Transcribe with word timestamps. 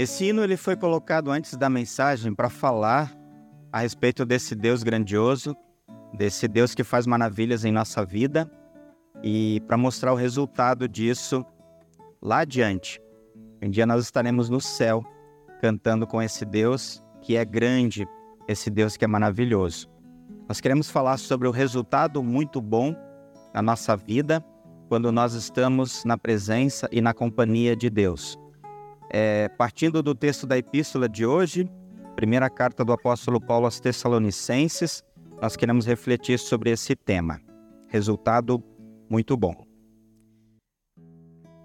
Esse 0.00 0.24
hino 0.24 0.42
ele 0.42 0.56
foi 0.56 0.76
colocado 0.76 1.30
antes 1.30 1.58
da 1.58 1.68
mensagem 1.68 2.34
para 2.34 2.48
falar 2.48 3.14
a 3.70 3.80
respeito 3.80 4.24
desse 4.24 4.54
Deus 4.54 4.82
grandioso, 4.82 5.54
desse 6.14 6.48
Deus 6.48 6.74
que 6.74 6.82
faz 6.82 7.06
maravilhas 7.06 7.66
em 7.66 7.70
nossa 7.70 8.02
vida 8.02 8.50
e 9.22 9.60
para 9.66 9.76
mostrar 9.76 10.10
o 10.14 10.16
resultado 10.16 10.88
disso 10.88 11.44
lá 12.22 12.38
adiante. 12.38 12.98
Um 13.62 13.68
dia 13.68 13.84
nós 13.84 14.02
estaremos 14.02 14.48
no 14.48 14.58
céu 14.58 15.04
cantando 15.60 16.06
com 16.06 16.22
esse 16.22 16.46
Deus 16.46 17.04
que 17.20 17.36
é 17.36 17.44
grande, 17.44 18.08
esse 18.48 18.70
Deus 18.70 18.96
que 18.96 19.04
é 19.04 19.06
maravilhoso. 19.06 19.86
Nós 20.48 20.62
queremos 20.62 20.88
falar 20.88 21.18
sobre 21.18 21.46
o 21.46 21.50
resultado 21.50 22.22
muito 22.22 22.58
bom 22.62 22.96
na 23.52 23.60
nossa 23.60 23.94
vida 23.98 24.42
quando 24.88 25.12
nós 25.12 25.34
estamos 25.34 26.06
na 26.06 26.16
presença 26.16 26.88
e 26.90 27.02
na 27.02 27.12
companhia 27.12 27.76
de 27.76 27.90
Deus. 27.90 28.39
É, 29.12 29.48
partindo 29.48 30.02
do 30.02 30.14
texto 30.14 30.46
da 30.46 30.56
epístola 30.56 31.08
de 31.08 31.26
hoje, 31.26 31.68
primeira 32.14 32.48
carta 32.48 32.84
do 32.84 32.92
apóstolo 32.92 33.40
Paulo 33.40 33.64
aos 33.64 33.80
Tessalonicenses, 33.80 35.02
nós 35.42 35.56
queremos 35.56 35.84
refletir 35.84 36.38
sobre 36.38 36.70
esse 36.70 36.94
tema. 36.94 37.40
Resultado 37.88 38.62
muito 39.08 39.36
bom. 39.36 39.66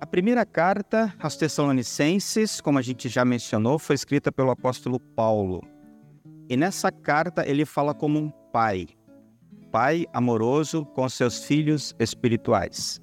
A 0.01 0.07
primeira 0.07 0.45
carta 0.45 1.13
aos 1.19 1.35
Tessalonicenses, 1.37 2.59
como 2.59 2.79
a 2.79 2.81
gente 2.81 3.07
já 3.09 3.23
mencionou, 3.23 3.77
foi 3.77 3.95
escrita 3.95 4.31
pelo 4.31 4.51
apóstolo 4.51 4.99
Paulo. 4.99 5.61
E 6.49 6.57
nessa 6.57 6.91
carta 6.91 7.47
ele 7.47 7.65
fala 7.65 7.93
como 7.93 8.19
um 8.19 8.29
pai, 8.51 8.87
pai 9.71 10.05
amoroso 10.13 10.85
com 10.85 11.07
seus 11.09 11.43
filhos 11.43 11.95
espirituais. 11.99 13.01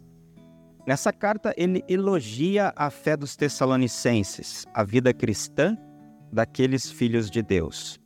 Nessa 0.86 1.12
carta, 1.12 1.54
ele 1.56 1.84
elogia 1.88 2.72
a 2.74 2.90
fé 2.90 3.16
dos 3.16 3.36
Tessalonicenses, 3.36 4.66
a 4.74 4.82
vida 4.82 5.14
cristã 5.14 5.76
daqueles 6.32 6.90
filhos 6.90 7.30
de 7.30 7.40
Deus. 7.40 8.00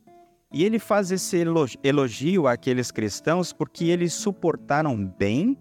E 0.53 0.63
ele 0.63 0.77
faz 0.77 1.11
esse 1.11 1.43
elogio 1.83 2.47
àqueles 2.47 2.91
cristãos 2.91 3.51
porque 3.51 3.85
eles 3.85 4.13
suportaram 4.13 5.05
bem, 5.05 5.57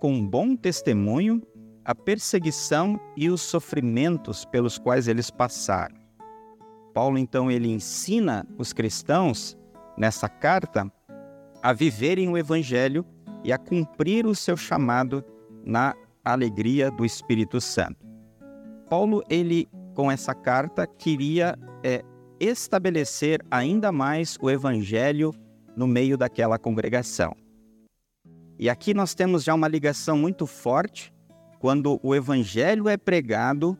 com 0.00 0.26
bom 0.26 0.56
testemunho, 0.56 1.40
a 1.84 1.94
perseguição 1.94 2.98
e 3.16 3.30
os 3.30 3.40
sofrimentos 3.40 4.44
pelos 4.44 4.76
quais 4.76 5.06
eles 5.06 5.30
passaram. 5.30 5.96
Paulo 6.92 7.16
então 7.18 7.50
ele 7.50 7.70
ensina 7.70 8.46
os 8.58 8.72
cristãos 8.72 9.56
nessa 9.96 10.28
carta 10.28 10.90
a 11.62 11.72
viverem 11.72 12.28
o 12.28 12.36
evangelho 12.36 13.04
e 13.42 13.52
a 13.52 13.58
cumprir 13.58 14.26
o 14.26 14.34
seu 14.34 14.56
chamado 14.56 15.24
na 15.64 15.94
alegria 16.24 16.90
do 16.90 17.04
Espírito 17.04 17.60
Santo. 17.60 18.06
Paulo, 18.88 19.22
ele 19.28 19.68
com 19.94 20.10
essa 20.10 20.34
carta 20.34 20.86
queria 20.86 21.56
é, 21.82 22.02
estabelecer 22.40 23.40
ainda 23.50 23.92
mais 23.92 24.36
o 24.40 24.50
evangelho 24.50 25.32
no 25.76 25.86
meio 25.86 26.16
daquela 26.16 26.58
congregação. 26.58 27.34
E 28.58 28.68
aqui 28.68 28.94
nós 28.94 29.14
temos 29.14 29.42
já 29.42 29.54
uma 29.54 29.68
ligação 29.68 30.16
muito 30.16 30.46
forte 30.46 31.12
quando 31.58 31.98
o 32.02 32.14
evangelho 32.14 32.88
é 32.88 32.96
pregado 32.96 33.78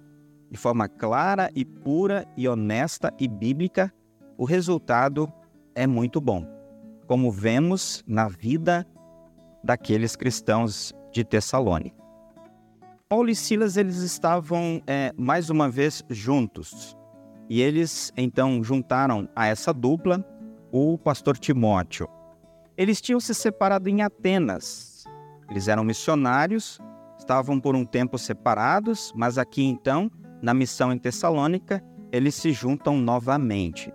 de 0.51 0.59
forma 0.59 0.89
clara 0.89 1.51
e 1.53 1.65
pura 1.65 2.25
e 2.37 2.47
honesta 2.49 3.13
e 3.19 3.27
bíblica, 3.27 3.93
o 4.39 4.45
resultado 4.45 5.31
é 5.75 5.85
muito 5.85 6.21
bom, 6.21 6.47
como 7.09 7.31
vemos 7.31 8.05
na 8.07 8.29
vida 8.29 8.87
daqueles 9.65 10.15
cristãos 10.15 10.93
de 11.13 11.25
Tessalônica. 11.25 12.04
Paulo 13.15 13.31
e 13.31 13.35
Silas 13.37 13.77
eles 13.77 13.99
estavam 13.99 14.83
é, 14.89 15.13
mais 15.17 15.49
uma 15.49 15.71
vez 15.71 16.03
juntos 16.11 16.97
e 17.49 17.63
eles 17.63 18.13
então 18.17 18.61
juntaram 18.65 19.29
a 19.37 19.47
essa 19.47 19.73
dupla 19.73 20.27
o 20.73 20.99
pastor 20.99 21.39
Timóteo. 21.39 22.09
Eles 22.77 23.01
tinham 23.01 23.21
se 23.21 23.33
separado 23.33 23.89
em 23.89 24.03
Atenas. 24.03 25.05
Eles 25.49 25.69
eram 25.69 25.85
missionários, 25.85 26.81
estavam 27.17 27.61
por 27.61 27.77
um 27.77 27.85
tempo 27.85 28.19
separados, 28.19 29.13
mas 29.15 29.39
aqui 29.39 29.63
então, 29.63 30.11
na 30.43 30.53
missão 30.53 30.93
em 30.93 30.99
Tessalônica, 30.99 31.81
eles 32.11 32.35
se 32.35 32.51
juntam 32.51 32.99
novamente. 32.99 33.95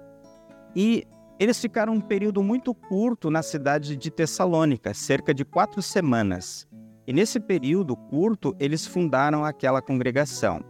E 0.73 1.05
eles 1.37 1.59
ficaram 1.59 1.91
um 1.91 1.99
período 1.99 2.41
muito 2.41 2.73
curto 2.73 3.29
na 3.29 3.43
cidade 3.43 3.97
de 3.97 4.09
Tessalônica, 4.09 4.93
cerca 4.93 5.33
de 5.33 5.43
quatro 5.43 5.81
semanas. 5.81 6.68
E 7.09 7.11
nesse 7.13 7.39
período 7.39 7.95
curto, 7.95 8.55
eles 8.59 8.85
fundaram 8.85 9.43
aquela 9.43 9.81
congregação. 9.81 10.63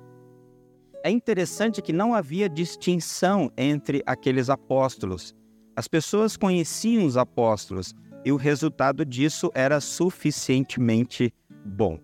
É 1.04 1.12
interessante 1.12 1.82
que 1.82 1.92
não 1.92 2.14
havia 2.14 2.48
distinção 2.48 3.52
entre 3.58 4.02
aqueles 4.06 4.50
apóstolos. 4.50 5.36
As 5.76 5.86
pessoas 5.86 6.38
conheciam 6.38 7.06
os 7.06 7.18
apóstolos 7.18 7.94
e 8.24 8.32
o 8.32 8.38
resultado 8.38 9.04
disso 9.04 9.52
era 9.54 9.82
suficientemente 9.82 11.34
bom. 11.66 12.00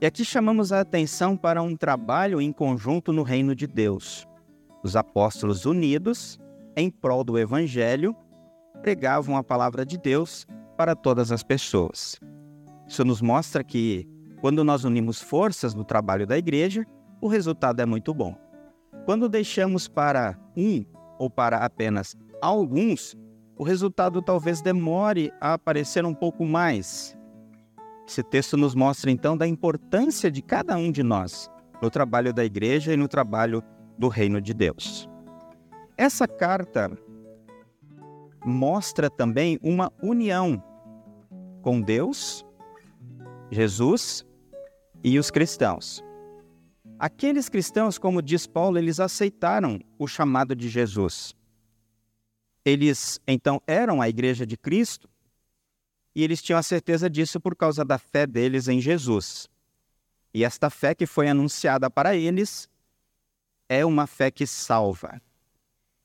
E 0.00 0.06
aqui 0.06 0.24
chamamos 0.24 0.72
a 0.72 0.80
atenção 0.80 1.36
para 1.36 1.62
um 1.62 1.76
trabalho 1.76 2.40
em 2.40 2.50
conjunto 2.50 3.12
no 3.12 3.22
reino 3.22 3.54
de 3.54 3.68
Deus. 3.68 4.26
Os 4.82 4.96
apóstolos 4.96 5.64
unidos, 5.64 6.40
em 6.76 6.90
prol 6.90 7.22
do 7.22 7.38
evangelho, 7.38 8.16
pregavam 8.82 9.36
a 9.36 9.44
palavra 9.44 9.86
de 9.86 9.96
Deus 9.96 10.44
para 10.76 10.96
todas 10.96 11.30
as 11.30 11.44
pessoas. 11.44 12.18
Isso 12.86 13.04
nos 13.04 13.20
mostra 13.20 13.64
que, 13.64 14.06
quando 14.40 14.62
nós 14.62 14.84
unimos 14.84 15.20
forças 15.20 15.74
no 15.74 15.84
trabalho 15.84 16.26
da 16.26 16.36
igreja, 16.36 16.84
o 17.20 17.28
resultado 17.28 17.80
é 17.80 17.86
muito 17.86 18.12
bom. 18.12 18.36
Quando 19.04 19.28
deixamos 19.28 19.88
para 19.88 20.38
um 20.56 20.84
ou 21.18 21.30
para 21.30 21.58
apenas 21.58 22.16
alguns, 22.40 23.16
o 23.56 23.64
resultado 23.64 24.20
talvez 24.20 24.60
demore 24.60 25.32
a 25.40 25.54
aparecer 25.54 26.04
um 26.04 26.14
pouco 26.14 26.44
mais. 26.44 27.16
Esse 28.06 28.22
texto 28.22 28.56
nos 28.56 28.74
mostra 28.74 29.10
então 29.10 29.36
da 29.36 29.46
importância 29.46 30.30
de 30.30 30.42
cada 30.42 30.76
um 30.76 30.92
de 30.92 31.02
nós 31.02 31.50
no 31.80 31.90
trabalho 31.90 32.32
da 32.32 32.44
igreja 32.44 32.92
e 32.92 32.96
no 32.96 33.08
trabalho 33.08 33.62
do 33.98 34.08
reino 34.08 34.40
de 34.40 34.52
Deus. 34.52 35.08
Essa 35.96 36.26
carta 36.26 36.90
mostra 38.44 39.08
também 39.08 39.58
uma 39.62 39.90
união 40.02 40.62
com 41.62 41.80
Deus 41.80 42.43
Jesus 43.50 44.24
e 45.02 45.18
os 45.18 45.30
cristãos. 45.30 46.02
Aqueles 46.98 47.48
cristãos, 47.48 47.98
como 47.98 48.22
diz 48.22 48.46
Paulo, 48.46 48.78
eles 48.78 49.00
aceitaram 49.00 49.80
o 49.98 50.06
chamado 50.06 50.54
de 50.54 50.68
Jesus. 50.68 51.34
Eles 52.64 53.20
então 53.26 53.60
eram 53.66 54.00
a 54.00 54.08
igreja 54.08 54.46
de 54.46 54.56
Cristo 54.56 55.08
e 56.14 56.22
eles 56.22 56.40
tinham 56.40 56.58
a 56.58 56.62
certeza 56.62 57.10
disso 57.10 57.40
por 57.40 57.54
causa 57.54 57.84
da 57.84 57.98
fé 57.98 58.26
deles 58.26 58.68
em 58.68 58.80
Jesus. 58.80 59.48
E 60.32 60.44
esta 60.44 60.70
fé 60.70 60.94
que 60.94 61.06
foi 61.06 61.28
anunciada 61.28 61.90
para 61.90 62.16
eles 62.16 62.68
é 63.68 63.84
uma 63.84 64.06
fé 64.06 64.30
que 64.30 64.46
salva. 64.46 65.20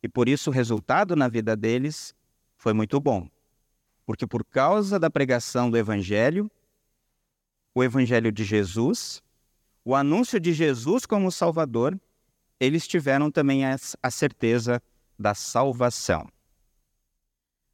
E 0.02 0.08
por 0.08 0.28
isso 0.28 0.50
o 0.50 0.54
resultado 0.54 1.16
na 1.16 1.28
vida 1.28 1.56
deles 1.56 2.14
foi 2.58 2.74
muito 2.74 3.00
bom. 3.00 3.30
Porque 4.06 4.26
por 4.26 4.44
causa 4.44 5.00
da 5.00 5.10
pregação 5.10 5.70
do 5.70 5.78
evangelho, 5.78 6.50
o 7.74 7.84
Evangelho 7.84 8.32
de 8.32 8.44
Jesus, 8.44 9.22
o 9.84 9.96
anúncio 9.96 10.40
de 10.40 10.54
Jesus 10.54 11.06
como 11.06 11.32
Salvador, 11.32 12.00
eles 12.60 12.88
tiveram 12.88 13.32
também 13.32 13.64
a 13.66 14.12
certeza 14.12 14.82
da 15.18 15.34
salvação. 15.34 16.28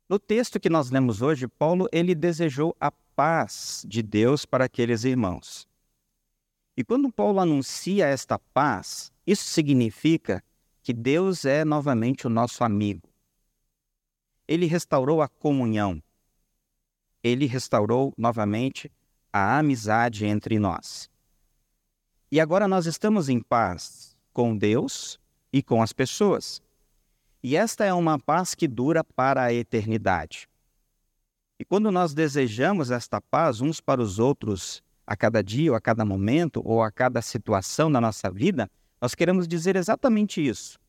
No 0.07 0.19
texto 0.19 0.59
que 0.59 0.69
nós 0.69 0.91
lemos 0.91 1.21
hoje, 1.21 1.47
Paulo 1.47 1.87
ele 1.91 2.13
desejou 2.13 2.75
a 2.79 2.91
paz 2.91 3.83
de 3.87 4.03
Deus 4.03 4.45
para 4.45 4.65
aqueles 4.65 5.03
irmãos. 5.03 5.67
E 6.77 6.83
quando 6.83 7.11
Paulo 7.11 7.39
anuncia 7.39 8.05
esta 8.05 8.37
paz, 8.37 9.11
isso 9.25 9.45
significa 9.45 10.43
que 10.83 10.93
Deus 10.93 11.45
é 11.45 11.65
novamente 11.65 12.27
o 12.27 12.29
nosso 12.29 12.63
amigo. 12.63 13.09
Ele 14.47 14.67
restaurou 14.67 15.21
a 15.21 15.27
comunhão. 15.27 16.03
Ele 17.23 17.47
restaurou 17.47 18.13
novamente 18.15 18.91
a 19.37 19.57
amizade 19.57 20.25
entre 20.25 20.57
nós. 20.57 21.09
E 22.31 22.39
agora 22.39 22.69
nós 22.69 22.85
estamos 22.85 23.27
em 23.27 23.41
paz 23.41 24.15
com 24.31 24.57
Deus 24.57 25.19
e 25.51 25.61
com 25.61 25.81
as 25.81 25.91
pessoas. 25.91 26.61
E 27.43 27.57
esta 27.57 27.83
é 27.83 27.93
uma 27.93 28.17
paz 28.17 28.55
que 28.55 28.65
dura 28.65 29.03
para 29.03 29.43
a 29.43 29.53
eternidade. 29.53 30.47
E 31.59 31.65
quando 31.65 31.91
nós 31.91 32.13
desejamos 32.13 32.91
esta 32.91 33.19
paz 33.19 33.59
uns 33.59 33.81
para 33.81 34.01
os 34.01 34.19
outros 34.19 34.81
a 35.05 35.17
cada 35.17 35.43
dia, 35.43 35.71
ou 35.71 35.75
a 35.75 35.81
cada 35.81 36.05
momento, 36.05 36.61
ou 36.63 36.81
a 36.81 36.89
cada 36.89 37.21
situação 37.21 37.91
da 37.91 37.99
nossa 37.99 38.31
vida, 38.31 38.71
nós 39.01 39.13
queremos 39.13 39.49
dizer 39.49 39.75
exatamente 39.75 40.39
isso. 40.47 40.79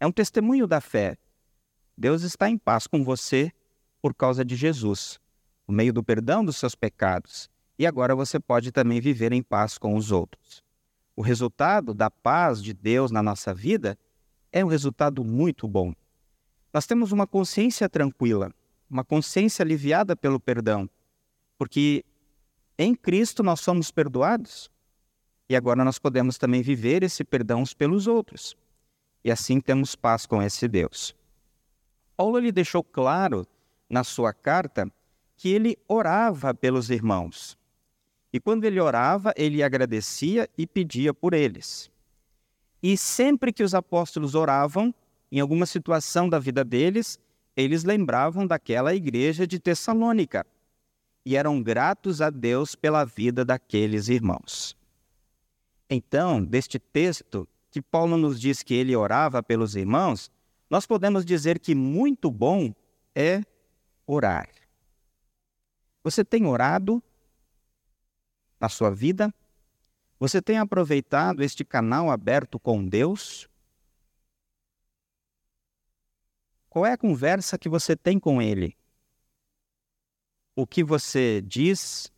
É 0.00 0.06
um 0.06 0.12
testemunho 0.12 0.66
da 0.66 0.80
fé. 0.80 1.16
Deus 1.96 2.22
está 2.22 2.50
em 2.50 2.58
paz 2.58 2.88
com 2.88 3.04
você 3.04 3.52
por 4.02 4.12
causa 4.12 4.44
de 4.44 4.56
Jesus, 4.56 5.20
por 5.64 5.72
meio 5.72 5.92
do 5.92 6.02
perdão 6.02 6.44
dos 6.44 6.56
seus 6.56 6.74
pecados 6.74 7.53
e 7.78 7.86
agora 7.86 8.14
você 8.14 8.38
pode 8.38 8.70
também 8.70 9.00
viver 9.00 9.32
em 9.32 9.42
paz 9.42 9.78
com 9.78 9.96
os 9.96 10.12
outros. 10.12 10.62
O 11.16 11.22
resultado 11.22 11.94
da 11.94 12.10
paz 12.10 12.62
de 12.62 12.72
Deus 12.72 13.10
na 13.10 13.22
nossa 13.22 13.54
vida 13.54 13.98
é 14.52 14.64
um 14.64 14.68
resultado 14.68 15.24
muito 15.24 15.66
bom. 15.66 15.92
Nós 16.72 16.86
temos 16.86 17.12
uma 17.12 17.26
consciência 17.26 17.88
tranquila, 17.88 18.52
uma 18.88 19.04
consciência 19.04 19.62
aliviada 19.62 20.16
pelo 20.16 20.40
perdão, 20.40 20.88
porque 21.56 22.04
em 22.78 22.94
Cristo 22.94 23.42
nós 23.42 23.60
somos 23.60 23.90
perdoados 23.90 24.70
e 25.48 25.54
agora 25.54 25.84
nós 25.84 25.98
podemos 25.98 26.38
também 26.38 26.62
viver 26.62 27.02
esse 27.02 27.24
perdão 27.24 27.62
pelos 27.76 28.06
outros. 28.06 28.56
E 29.22 29.30
assim 29.30 29.60
temos 29.60 29.94
paz 29.94 30.26
com 30.26 30.42
esse 30.42 30.66
Deus. 30.68 31.14
Paulo 32.16 32.38
lhe 32.38 32.52
deixou 32.52 32.82
claro 32.82 33.46
na 33.88 34.04
sua 34.04 34.32
carta 34.32 34.90
que 35.36 35.48
ele 35.48 35.76
orava 35.88 36.54
pelos 36.54 36.90
irmãos. 36.90 37.56
E 38.34 38.40
quando 38.40 38.64
ele 38.64 38.80
orava, 38.80 39.32
ele 39.36 39.62
agradecia 39.62 40.50
e 40.58 40.66
pedia 40.66 41.14
por 41.14 41.34
eles. 41.34 41.88
E 42.82 42.96
sempre 42.96 43.52
que 43.52 43.62
os 43.62 43.76
apóstolos 43.76 44.34
oravam, 44.34 44.92
em 45.30 45.38
alguma 45.38 45.66
situação 45.66 46.28
da 46.28 46.40
vida 46.40 46.64
deles, 46.64 47.16
eles 47.56 47.84
lembravam 47.84 48.44
daquela 48.44 48.92
igreja 48.92 49.46
de 49.46 49.60
Tessalônica 49.60 50.44
e 51.24 51.36
eram 51.36 51.62
gratos 51.62 52.20
a 52.20 52.28
Deus 52.28 52.74
pela 52.74 53.04
vida 53.04 53.44
daqueles 53.44 54.08
irmãos. 54.08 54.76
Então, 55.88 56.44
deste 56.44 56.80
texto, 56.80 57.46
que 57.70 57.80
Paulo 57.80 58.16
nos 58.16 58.40
diz 58.40 58.64
que 58.64 58.74
ele 58.74 58.96
orava 58.96 59.44
pelos 59.44 59.76
irmãos, 59.76 60.28
nós 60.68 60.86
podemos 60.86 61.24
dizer 61.24 61.60
que 61.60 61.72
muito 61.72 62.32
bom 62.32 62.74
é 63.14 63.42
orar. 64.04 64.48
Você 66.02 66.24
tem 66.24 66.44
orado 66.46 67.00
na 68.60 68.68
sua 68.68 68.90
vida? 68.90 69.34
Você 70.18 70.40
tem 70.40 70.58
aproveitado 70.58 71.42
este 71.42 71.64
canal 71.64 72.10
aberto 72.10 72.58
com 72.58 72.86
Deus? 72.86 73.48
Qual 76.68 76.86
é 76.86 76.92
a 76.92 76.98
conversa 76.98 77.58
que 77.58 77.68
você 77.68 77.96
tem 77.96 78.18
com 78.18 78.40
Ele? 78.40 78.76
O 80.56 80.66
que 80.66 80.82
você 80.82 81.42
diz? 81.42 82.12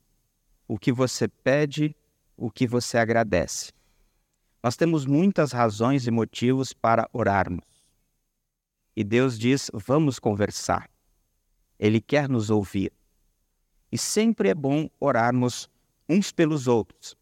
O 0.68 0.78
que 0.78 0.92
você 0.92 1.26
pede? 1.28 1.96
O 2.36 2.50
que 2.50 2.66
você 2.66 2.98
agradece? 2.98 3.72
Nós 4.62 4.76
temos 4.76 5.06
muitas 5.06 5.52
razões 5.52 6.06
e 6.06 6.10
motivos 6.10 6.72
para 6.72 7.08
orarmos. 7.12 7.64
E 8.96 9.04
Deus 9.04 9.38
diz: 9.38 9.70
vamos 9.72 10.18
conversar. 10.18 10.90
Ele 11.78 12.00
quer 12.00 12.28
nos 12.28 12.50
ouvir. 12.50 12.92
E 13.92 13.98
sempre 13.98 14.48
é 14.48 14.54
bom 14.54 14.88
orarmos 14.98 15.68
uns 16.08 16.32
pelos 16.32 16.66
outros, 16.66 17.16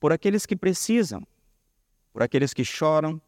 por 0.00 0.12
aqueles 0.12 0.46
que 0.46 0.56
precisam, 0.56 1.26
por 2.12 2.22
aqueles 2.22 2.54
que 2.54 2.64
choram, 2.64 3.20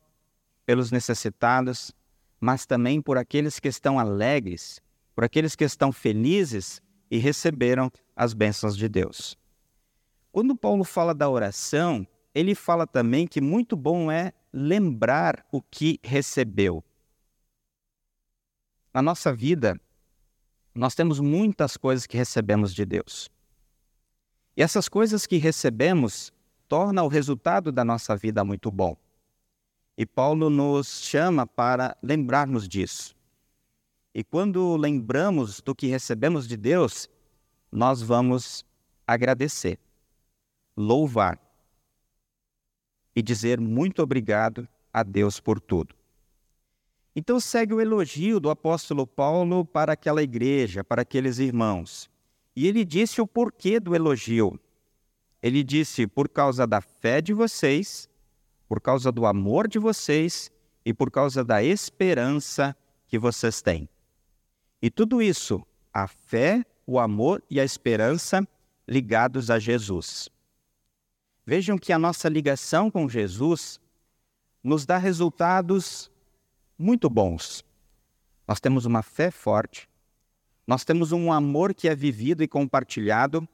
pelos 0.64 0.90
necessitados, 0.90 1.92
mas 2.40 2.66
também 2.66 3.00
por 3.00 3.16
aqueles 3.16 3.58
que 3.58 3.68
estão 3.68 3.98
alegres, 3.98 4.80
por 5.14 5.24
aqueles 5.24 5.56
que 5.56 5.64
estão 5.64 5.92
felizes 5.92 6.82
e 7.10 7.18
receberam 7.18 7.90
as 8.14 8.34
bênçãos 8.34 8.76
de 8.76 8.88
Deus. 8.88 9.36
Quando 10.32 10.56
Paulo 10.56 10.84
fala 10.84 11.14
da 11.14 11.28
oração, 11.30 12.06
ele 12.34 12.54
fala 12.54 12.86
também 12.86 13.26
que 13.26 13.40
muito 13.40 13.74
bom 13.74 14.10
é 14.10 14.32
lembrar 14.52 15.46
o 15.50 15.62
que 15.62 15.98
recebeu. 16.02 16.84
Na 18.92 19.00
nossa 19.00 19.32
vida, 19.32 19.80
nós 20.74 20.94
temos 20.94 21.20
muitas 21.20 21.76
coisas 21.76 22.06
que 22.06 22.16
recebemos 22.16 22.74
de 22.74 22.84
Deus. 22.84 23.30
E 24.56 24.62
essas 24.62 24.88
coisas 24.88 25.26
que 25.26 25.36
recebemos 25.36 26.32
tornam 26.66 27.04
o 27.04 27.08
resultado 27.08 27.70
da 27.70 27.84
nossa 27.84 28.16
vida 28.16 28.44
muito 28.44 28.70
bom. 28.70 28.96
E 29.98 30.06
Paulo 30.06 30.48
nos 30.48 31.02
chama 31.02 31.46
para 31.46 31.96
lembrarmos 32.02 32.68
disso. 32.68 33.14
E 34.14 34.24
quando 34.24 34.76
lembramos 34.76 35.60
do 35.60 35.74
que 35.74 35.86
recebemos 35.86 36.48
de 36.48 36.56
Deus, 36.56 37.08
nós 37.70 38.00
vamos 38.00 38.64
agradecer, 39.06 39.78
louvar 40.76 41.38
e 43.14 43.22
dizer 43.22 43.60
muito 43.60 44.02
obrigado 44.02 44.66
a 44.92 45.02
Deus 45.02 45.38
por 45.38 45.60
tudo. 45.60 45.94
Então 47.14 47.40
segue 47.40 47.72
o 47.72 47.80
elogio 47.80 48.40
do 48.40 48.50
apóstolo 48.50 49.06
Paulo 49.06 49.64
para 49.64 49.92
aquela 49.92 50.22
igreja, 50.22 50.82
para 50.82 51.02
aqueles 51.02 51.38
irmãos. 51.38 52.10
E 52.56 52.66
ele 52.66 52.84
disse 52.84 53.20
o 53.20 53.26
porquê 53.26 53.78
do 53.78 53.94
elogio. 53.94 54.58
Ele 55.42 55.62
disse: 55.62 56.06
por 56.06 56.28
causa 56.28 56.66
da 56.66 56.80
fé 56.80 57.20
de 57.20 57.34
vocês, 57.34 58.08
por 58.66 58.80
causa 58.80 59.12
do 59.12 59.26
amor 59.26 59.68
de 59.68 59.78
vocês 59.78 60.50
e 60.84 60.94
por 60.94 61.10
causa 61.10 61.44
da 61.44 61.62
esperança 61.62 62.74
que 63.06 63.18
vocês 63.18 63.60
têm. 63.60 63.88
E 64.80 64.90
tudo 64.90 65.20
isso, 65.20 65.64
a 65.92 66.08
fé, 66.08 66.64
o 66.86 66.98
amor 66.98 67.42
e 67.50 67.60
a 67.60 67.64
esperança 67.64 68.46
ligados 68.88 69.50
a 69.50 69.58
Jesus. 69.58 70.28
Vejam 71.44 71.78
que 71.78 71.92
a 71.92 71.98
nossa 71.98 72.28
ligação 72.28 72.90
com 72.90 73.08
Jesus 73.08 73.80
nos 74.62 74.84
dá 74.84 74.98
resultados 74.98 76.10
muito 76.78 77.08
bons. 77.08 77.64
Nós 78.46 78.60
temos 78.60 78.84
uma 78.84 79.02
fé 79.02 79.30
forte, 79.30 79.88
nós 80.66 80.84
temos 80.84 81.12
um 81.12 81.32
amor 81.32 81.72
que 81.72 81.88
é 81.88 81.94
vivido 81.94 82.42
e 82.42 82.48
compartilhado, 82.48 83.48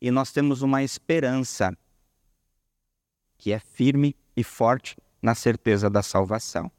e 0.00 0.10
nós 0.10 0.32
temos 0.32 0.62
uma 0.62 0.82
esperança 0.82 1.76
que 3.36 3.52
é 3.52 3.58
firme 3.58 4.16
e 4.36 4.42
forte 4.42 4.96
na 5.20 5.34
certeza 5.34 5.90
da 5.90 6.02
salvação. 6.02 6.70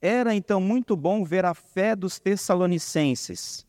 Era 0.00 0.34
então 0.34 0.60
muito 0.60 0.96
bom 0.96 1.24
ver 1.24 1.44
a 1.44 1.54
fé 1.54 1.94
dos 1.94 2.18
Tessalonicenses. 2.18 3.66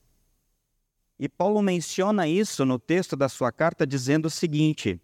E 1.19 1.29
Paulo 1.29 1.61
menciona 1.61 2.27
isso 2.27 2.65
no 2.65 2.79
texto 2.79 3.15
da 3.15 3.29
sua 3.29 3.51
carta, 3.51 3.85
dizendo 3.85 4.25
o 4.25 4.31
seguinte: 4.31 4.99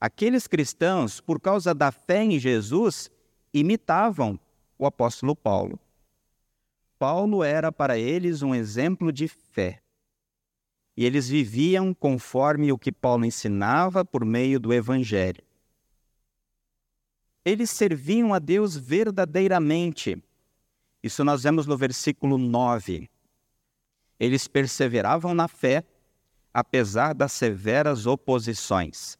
aqueles 0.00 0.46
cristãos, 0.46 1.20
por 1.20 1.40
causa 1.40 1.74
da 1.74 1.90
fé 1.90 2.22
em 2.22 2.38
Jesus, 2.38 3.10
imitavam 3.52 4.38
o 4.78 4.86
apóstolo 4.86 5.34
Paulo. 5.34 5.78
Paulo 6.98 7.44
era 7.44 7.70
para 7.70 7.96
eles 7.96 8.42
um 8.42 8.54
exemplo 8.54 9.12
de 9.12 9.28
fé. 9.28 9.80
E 10.96 11.04
eles 11.04 11.28
viviam 11.28 11.94
conforme 11.94 12.72
o 12.72 12.78
que 12.78 12.90
Paulo 12.90 13.24
ensinava 13.24 14.04
por 14.04 14.24
meio 14.24 14.58
do 14.58 14.72
Evangelho. 14.72 15.42
Eles 17.44 17.70
serviam 17.70 18.34
a 18.34 18.40
Deus 18.40 18.76
verdadeiramente. 18.76 20.20
Isso 21.00 21.22
nós 21.22 21.44
vemos 21.44 21.66
no 21.66 21.76
versículo 21.76 22.36
9. 22.36 23.08
Eles 24.18 24.48
perseveravam 24.48 25.32
na 25.32 25.46
fé, 25.46 25.84
apesar 26.52 27.14
das 27.14 27.30
severas 27.30 28.06
oposições. 28.06 29.16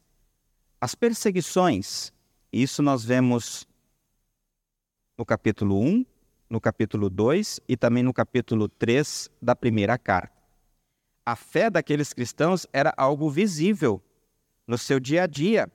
As 0.81 0.93
perseguições, 0.93 2.11
isso 2.51 2.83
nós 2.83 3.05
vemos 3.05 3.65
no 5.17 5.25
capítulo 5.25 5.81
1 5.81 6.05
no 6.49 6.59
capítulo 6.59 7.09
2 7.09 7.61
e 7.67 7.77
também 7.77 8.03
no 8.03 8.13
capítulo 8.13 8.67
3 8.67 9.29
da 9.41 9.55
primeira 9.55 9.97
carta. 9.97 10.33
A 11.25 11.35
fé 11.35 11.69
daqueles 11.69 12.11
cristãos 12.11 12.65
era 12.73 12.93
algo 12.97 13.29
visível 13.29 14.01
no 14.65 14.77
seu 14.77 14.99
dia 14.99 15.23
a 15.23 15.27
dia, 15.27 15.71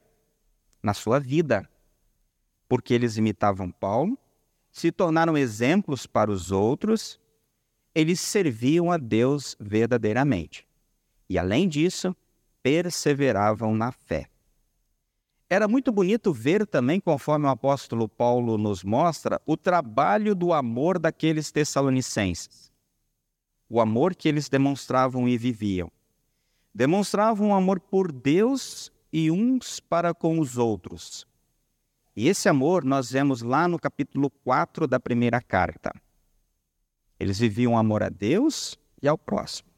na 0.83 0.93
sua 0.93 1.21
vida, 1.21 1.69
porque 2.69 2.93
eles 2.93 3.16
imitavam 3.16 3.71
Paulo, 3.71 4.19
se 4.73 4.90
tornaram 4.90 5.38
exemplos 5.38 6.07
para 6.07 6.31
os 6.31 6.50
outros, 6.50 7.21
eles 7.95 8.19
serviam 8.21 8.90
a 8.90 8.97
Deus 8.97 9.57
verdadeiramente. 9.61 10.66
E 11.28 11.38
além 11.38 11.69
disso, 11.69 12.14
perseveravam 12.62 13.75
na 13.75 13.93
fé. 13.93 14.28
Era 15.54 15.68
muito 15.68 15.92
bonito 15.92 16.32
ver 16.32 16.66
também, 16.66 16.99
conforme 16.99 17.46
o 17.46 17.49
apóstolo 17.49 18.08
Paulo 18.08 18.58
nos 18.58 18.82
mostra, 18.82 19.40
o 19.46 19.56
trabalho 19.56 20.34
do 20.34 20.52
amor 20.52 20.99
daqueles 20.99 21.52
tessalonicenses. 21.52 22.73
O 23.70 23.80
amor 23.80 24.16
que 24.16 24.28
eles 24.28 24.49
demonstravam 24.49 25.28
e 25.28 25.38
viviam. 25.38 25.92
Demonstravam 26.75 27.54
amor 27.54 27.78
por 27.78 28.11
Deus 28.11 28.90
e 29.12 29.30
uns 29.30 29.78
para 29.78 30.12
com 30.12 30.40
os 30.40 30.58
outros. 30.58 31.25
E 32.16 32.26
esse 32.26 32.49
amor 32.49 32.82
nós 32.82 33.12
vemos 33.12 33.40
lá 33.40 33.68
no 33.68 33.78
capítulo 33.78 34.30
4 34.30 34.88
da 34.88 34.99
primeira 34.99 35.40
carta. 35.40 35.94
Eles 37.16 37.38
viviam 37.38 37.78
amor 37.78 38.02
a 38.02 38.08
Deus 38.08 38.76
e 39.00 39.06
ao 39.06 39.16
próximo. 39.16 39.68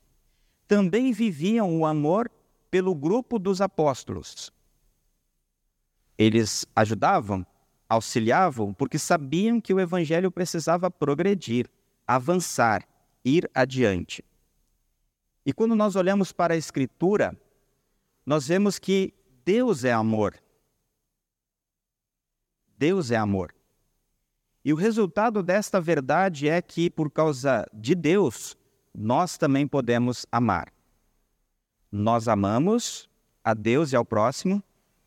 Também 0.66 1.12
viviam 1.12 1.78
o 1.78 1.84
amor 1.84 2.30
pelo 2.70 2.94
grupo 2.94 3.38
dos 3.38 3.60
apóstolos, 3.60 4.55
eles 6.18 6.66
ajudavam, 6.74 7.46
auxiliavam, 7.88 8.72
porque 8.72 8.98
sabiam 8.98 9.60
que 9.60 9.72
o 9.72 9.80
evangelho 9.80 10.30
precisava 10.30 10.90
progredir, 10.90 11.68
avançar, 12.06 12.86
ir 13.24 13.50
adiante. 13.54 14.24
E 15.44 15.52
quando 15.52 15.76
nós 15.76 15.94
olhamos 15.94 16.32
para 16.32 16.54
a 16.54 16.56
Escritura, 16.56 17.36
nós 18.24 18.48
vemos 18.48 18.78
que 18.78 19.14
Deus 19.44 19.84
é 19.84 19.92
amor. 19.92 20.34
Deus 22.76 23.10
é 23.10 23.16
amor. 23.16 23.54
E 24.64 24.72
o 24.72 24.76
resultado 24.76 25.42
desta 25.42 25.80
verdade 25.80 26.48
é 26.48 26.60
que, 26.60 26.90
por 26.90 27.08
causa 27.10 27.64
de 27.72 27.94
Deus, 27.94 28.56
nós 28.92 29.38
também 29.38 29.68
podemos 29.68 30.26
amar. 30.32 30.72
Nós 31.92 32.26
amamos 32.26 33.08
a 33.44 33.54
Deus 33.54 33.92
e 33.92 33.96
ao 33.96 34.04
próximo 34.04 34.60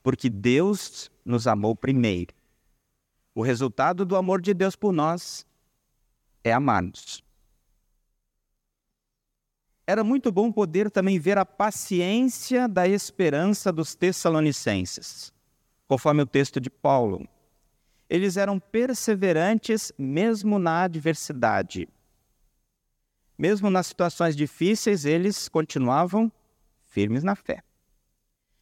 porque 0.09 0.27
Deus 0.27 1.11
nos 1.23 1.45
amou 1.45 1.75
primeiro. 1.75 2.33
O 3.35 3.43
resultado 3.43 4.03
do 4.03 4.15
amor 4.15 4.41
de 4.41 4.55
Deus 4.55 4.75
por 4.75 4.91
nós 4.91 5.45
é 6.43 6.51
amar-nos. 6.51 7.23
Era 9.85 10.03
muito 10.03 10.31
bom 10.31 10.51
poder 10.51 10.89
também 10.89 11.19
ver 11.19 11.37
a 11.37 11.45
paciência 11.45 12.67
da 12.67 12.87
esperança 12.87 13.71
dos 13.71 13.93
Tessalonicenses, 13.93 15.31
conforme 15.87 16.23
o 16.23 16.25
texto 16.25 16.59
de 16.59 16.71
Paulo. 16.71 17.29
Eles 18.09 18.35
eram 18.35 18.59
perseverantes 18.59 19.93
mesmo 19.95 20.57
na 20.57 20.85
adversidade. 20.85 21.87
Mesmo 23.37 23.69
nas 23.69 23.85
situações 23.85 24.35
difíceis, 24.35 25.05
eles 25.05 25.47
continuavam 25.47 26.31
firmes 26.87 27.23
na 27.23 27.35
fé. 27.35 27.61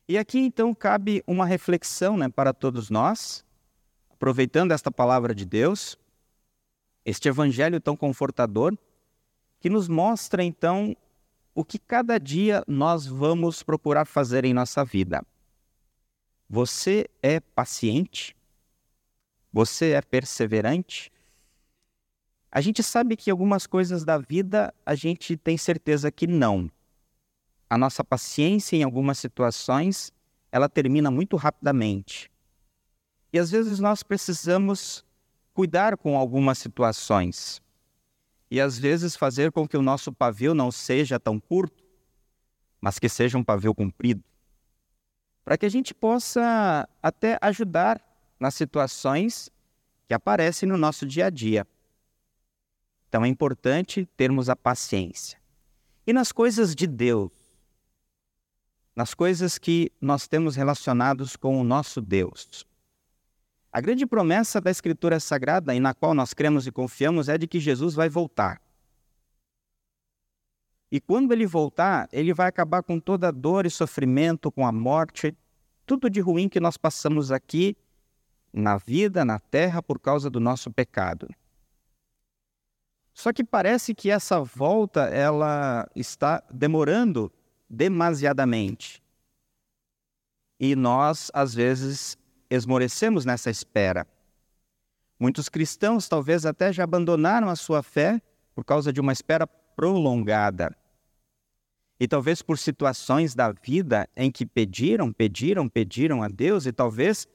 E 0.09 0.17
aqui 0.17 0.39
então 0.39 0.73
cabe 0.73 1.21
uma 1.27 1.45
reflexão 1.45 2.15
né, 2.15 2.29
para 2.29 2.53
todos 2.53 2.89
nós, 2.89 3.43
aproveitando 4.09 4.71
esta 4.71 4.89
palavra 4.89 5.35
de 5.35 5.45
Deus, 5.45 5.97
este 7.03 7.27
evangelho 7.27 7.81
tão 7.81 7.97
confortador, 7.97 8.77
que 9.59 9.69
nos 9.69 9.89
mostra 9.89 10.41
então 10.41 10.95
o 11.53 11.65
que 11.65 11.77
cada 11.77 12.17
dia 12.17 12.63
nós 12.65 13.05
vamos 13.05 13.61
procurar 13.63 14.05
fazer 14.05 14.45
em 14.45 14.53
nossa 14.53 14.85
vida. 14.85 15.25
Você 16.49 17.09
é 17.21 17.41
paciente? 17.41 18.33
Você 19.51 19.91
é 19.91 20.01
perseverante? 20.01 21.11
A 22.49 22.61
gente 22.61 22.81
sabe 22.81 23.17
que 23.17 23.29
algumas 23.29 23.67
coisas 23.67 24.05
da 24.05 24.17
vida 24.17 24.73
a 24.85 24.95
gente 24.95 25.35
tem 25.35 25.57
certeza 25.57 26.09
que 26.09 26.25
não 26.25 26.71
a 27.69 27.77
nossa 27.77 28.03
paciência 28.03 28.75
em 28.75 28.83
algumas 28.83 29.17
situações, 29.17 30.11
ela 30.51 30.69
termina 30.69 31.11
muito 31.11 31.35
rapidamente. 31.35 32.31
E 33.31 33.39
às 33.39 33.51
vezes 33.51 33.79
nós 33.79 34.03
precisamos 34.03 35.05
cuidar 35.53 35.97
com 35.97 36.17
algumas 36.17 36.57
situações. 36.57 37.61
E 38.49 38.61
às 38.61 38.79
vezes 38.79 39.15
fazer 39.15 39.51
com 39.51 39.67
que 39.67 39.75
o 39.75 39.81
nosso 39.81 40.13
pavio 40.13 40.53
não 40.53 40.71
seja 40.71 41.19
tão 41.19 41.39
curto, 41.39 41.83
mas 42.79 42.97
que 42.99 43.09
seja 43.09 43.37
um 43.37 43.43
pavio 43.43 43.75
comprido. 43.75 44.23
Para 45.43 45.57
que 45.57 45.65
a 45.65 45.69
gente 45.69 45.93
possa 45.93 46.87
até 47.01 47.37
ajudar 47.41 48.01
nas 48.39 48.53
situações 48.53 49.49
que 50.07 50.13
aparecem 50.13 50.69
no 50.69 50.77
nosso 50.77 51.05
dia 51.05 51.25
a 51.25 51.29
dia. 51.29 51.67
Então 53.09 53.25
é 53.25 53.27
importante 53.27 54.07
termos 54.15 54.49
a 54.49 54.55
paciência. 54.55 55.39
E 56.05 56.13
nas 56.13 56.31
coisas 56.31 56.73
de 56.73 56.87
Deus, 56.87 57.46
nas 58.97 59.13
coisas 59.13 59.59
que 59.59 59.91
nós 60.01 60.27
temos 60.27 60.55
relacionados 60.55 61.35
com 61.35 61.61
o 61.61 61.63
nosso 61.63 62.01
Deus. 62.01 62.65
A 63.71 63.79
grande 63.79 64.07
promessa 64.07 64.59
da 64.59 64.71
Escritura 64.71 65.19
Sagrada, 65.19 65.75
e 65.75 65.79
na 65.79 65.93
qual 65.93 66.15
nós 66.15 66.33
cremos 66.33 66.65
e 66.65 66.71
confiamos, 66.71 67.29
é 67.29 67.37
de 67.37 67.45
que 67.45 67.59
Jesus 67.59 67.93
vai 67.93 68.09
voltar. 68.09 68.59
E 70.91 70.99
quando 70.99 71.31
ele 71.31 71.45
voltar, 71.45 72.09
ele 72.11 72.33
vai 72.33 72.47
acabar 72.47 72.81
com 72.81 72.99
toda 72.99 73.27
a 73.27 73.31
dor 73.31 73.67
e 73.67 73.69
sofrimento, 73.69 74.51
com 74.51 74.65
a 74.65 74.71
morte, 74.71 75.37
tudo 75.85 76.09
de 76.09 76.19
ruim 76.19 76.49
que 76.49 76.59
nós 76.59 76.75
passamos 76.75 77.31
aqui 77.31 77.77
na 78.51 78.77
vida, 78.77 79.23
na 79.23 79.37
terra, 79.37 79.79
por 79.79 79.99
causa 79.99 80.27
do 80.27 80.39
nosso 80.39 80.71
pecado. 80.71 81.27
Só 83.13 83.31
que 83.31 83.43
parece 83.43 83.93
que 83.93 84.09
essa 84.09 84.39
volta 84.39 85.01
ela 85.01 85.87
está 85.95 86.43
demorando 86.51 87.31
demasiadamente. 87.69 89.01
E 90.59 90.75
nós, 90.75 91.29
às 91.33 91.53
vezes, 91.53 92.17
esmorecemos 92.49 93.25
nessa 93.25 93.49
espera. 93.49 94.07
Muitos 95.19 95.49
cristãos 95.49 96.07
talvez 96.07 96.45
até 96.45 96.71
já 96.71 96.83
abandonaram 96.83 97.49
a 97.49 97.55
sua 97.55 97.81
fé 97.83 98.21
por 98.53 98.63
causa 98.63 98.91
de 98.91 98.99
uma 98.99 99.13
espera 99.13 99.45
prolongada. 99.47 100.75
E 101.99 102.07
talvez 102.07 102.41
por 102.41 102.57
situações 102.57 103.33
da 103.33 103.51
vida 103.51 104.07
em 104.15 104.31
que 104.31 104.45
pediram, 104.45 105.11
pediram, 105.11 105.67
pediram 105.67 106.21
a 106.21 106.27
Deus 106.27 106.65
e 106.65 106.71
talvez 106.71 107.27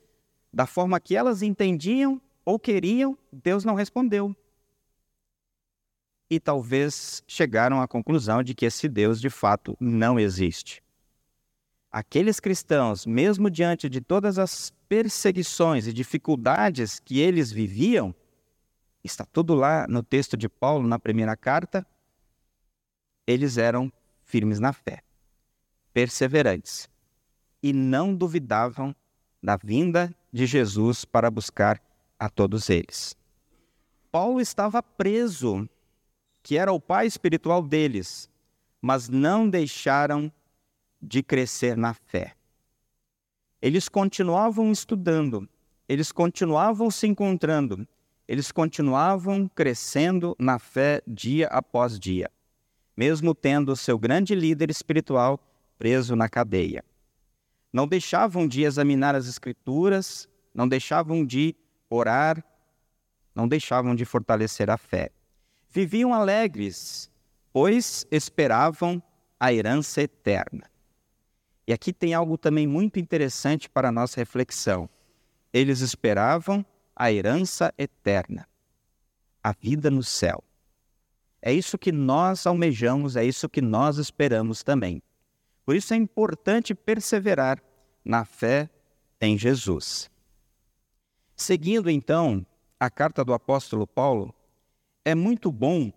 da 0.52 0.66
forma 0.66 1.00
que 1.00 1.16
elas 1.16 1.42
entendiam 1.42 2.20
ou 2.44 2.58
queriam, 2.58 3.16
Deus 3.32 3.64
não 3.64 3.74
respondeu 3.74 4.36
e 6.32 6.40
talvez 6.40 7.22
chegaram 7.26 7.82
à 7.82 7.86
conclusão 7.86 8.42
de 8.42 8.54
que 8.54 8.64
esse 8.64 8.88
Deus 8.88 9.20
de 9.20 9.28
fato 9.28 9.76
não 9.78 10.18
existe. 10.18 10.82
Aqueles 11.90 12.40
cristãos, 12.40 13.04
mesmo 13.04 13.50
diante 13.50 13.86
de 13.86 14.00
todas 14.00 14.38
as 14.38 14.72
perseguições 14.88 15.86
e 15.86 15.92
dificuldades 15.92 16.98
que 16.98 17.20
eles 17.20 17.52
viviam, 17.52 18.14
está 19.04 19.26
tudo 19.26 19.52
lá 19.52 19.86
no 19.86 20.02
texto 20.02 20.34
de 20.34 20.48
Paulo, 20.48 20.88
na 20.88 20.98
primeira 20.98 21.36
carta, 21.36 21.86
eles 23.26 23.58
eram 23.58 23.92
firmes 24.22 24.58
na 24.58 24.72
fé, 24.72 25.02
perseverantes 25.92 26.88
e 27.62 27.74
não 27.74 28.14
duvidavam 28.14 28.96
da 29.42 29.58
vinda 29.58 30.14
de 30.32 30.46
Jesus 30.46 31.04
para 31.04 31.30
buscar 31.30 31.78
a 32.18 32.30
todos 32.30 32.70
eles. 32.70 33.14
Paulo 34.10 34.40
estava 34.40 34.82
preso 34.82 35.68
que 36.42 36.58
era 36.58 36.72
o 36.72 36.80
pai 36.80 37.06
espiritual 37.06 37.62
deles, 37.62 38.28
mas 38.80 39.08
não 39.08 39.48
deixaram 39.48 40.30
de 41.00 41.22
crescer 41.22 41.76
na 41.76 41.94
fé. 41.94 42.34
Eles 43.60 43.88
continuavam 43.88 44.72
estudando, 44.72 45.48
eles 45.88 46.10
continuavam 46.10 46.90
se 46.90 47.06
encontrando, 47.06 47.86
eles 48.26 48.50
continuavam 48.50 49.48
crescendo 49.54 50.34
na 50.38 50.58
fé 50.58 51.00
dia 51.06 51.46
após 51.46 51.98
dia, 51.98 52.30
mesmo 52.96 53.34
tendo 53.34 53.76
seu 53.76 53.96
grande 53.96 54.34
líder 54.34 54.70
espiritual 54.70 55.38
preso 55.78 56.16
na 56.16 56.28
cadeia. 56.28 56.84
Não 57.72 57.86
deixavam 57.86 58.48
de 58.48 58.62
examinar 58.62 59.14
as 59.14 59.28
Escrituras, 59.28 60.28
não 60.52 60.68
deixavam 60.68 61.24
de 61.24 61.54
orar, 61.88 62.44
não 63.34 63.48
deixavam 63.48 63.94
de 63.94 64.04
fortalecer 64.04 64.68
a 64.68 64.76
fé 64.76 65.10
viviam 65.72 66.12
alegres, 66.12 67.10
pois 67.52 68.06
esperavam 68.10 69.02
a 69.40 69.52
herança 69.52 70.02
eterna. 70.02 70.70
E 71.66 71.72
aqui 71.72 71.92
tem 71.92 72.12
algo 72.12 72.36
também 72.36 72.66
muito 72.66 73.00
interessante 73.00 73.70
para 73.70 73.88
a 73.88 73.92
nossa 73.92 74.20
reflexão. 74.20 74.88
Eles 75.52 75.80
esperavam 75.80 76.64
a 76.94 77.10
herança 77.10 77.72
eterna, 77.78 78.46
a 79.42 79.52
vida 79.52 79.90
no 79.90 80.02
céu. 80.02 80.44
É 81.40 81.52
isso 81.52 81.78
que 81.78 81.90
nós 81.90 82.46
almejamos, 82.46 83.16
é 83.16 83.24
isso 83.24 83.48
que 83.48 83.62
nós 83.62 83.96
esperamos 83.96 84.62
também. 84.62 85.02
Por 85.64 85.74
isso 85.74 85.94
é 85.94 85.96
importante 85.96 86.74
perseverar 86.74 87.62
na 88.04 88.24
fé 88.24 88.68
em 89.20 89.38
Jesus. 89.38 90.10
Seguindo 91.34 91.88
então 91.88 92.44
a 92.78 92.90
carta 92.90 93.24
do 93.24 93.32
apóstolo 93.32 93.86
Paulo, 93.86 94.34
é 95.04 95.14
muito 95.14 95.50
bom 95.50 95.92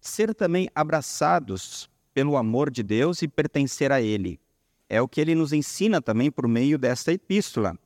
ser 0.00 0.34
também 0.34 0.68
abraçados 0.74 1.88
pelo 2.12 2.36
amor 2.36 2.70
de 2.70 2.82
Deus 2.82 3.22
e 3.22 3.28
pertencer 3.28 3.90
a 3.90 4.00
Ele. 4.00 4.40
É 4.88 5.00
o 5.00 5.08
que 5.08 5.20
ele 5.20 5.34
nos 5.34 5.52
ensina 5.52 6.02
também 6.02 6.30
por 6.30 6.46
meio 6.46 6.76
desta 6.76 7.12
epístola. 7.12 7.78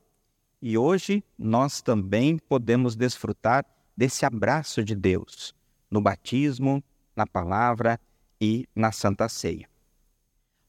E 0.61 0.77
hoje 0.77 1.23
nós 1.37 1.81
também 1.81 2.37
podemos 2.37 2.95
desfrutar 2.95 3.65
desse 3.95 4.25
abraço 4.25 4.83
de 4.83 4.93
Deus 4.93 5.55
no 5.89 6.01
batismo, 6.01 6.83
na 7.15 7.25
palavra 7.25 7.99
e 8.41 8.67
na 8.75 8.91
Santa 8.91 9.29
Ceia. 9.29 9.69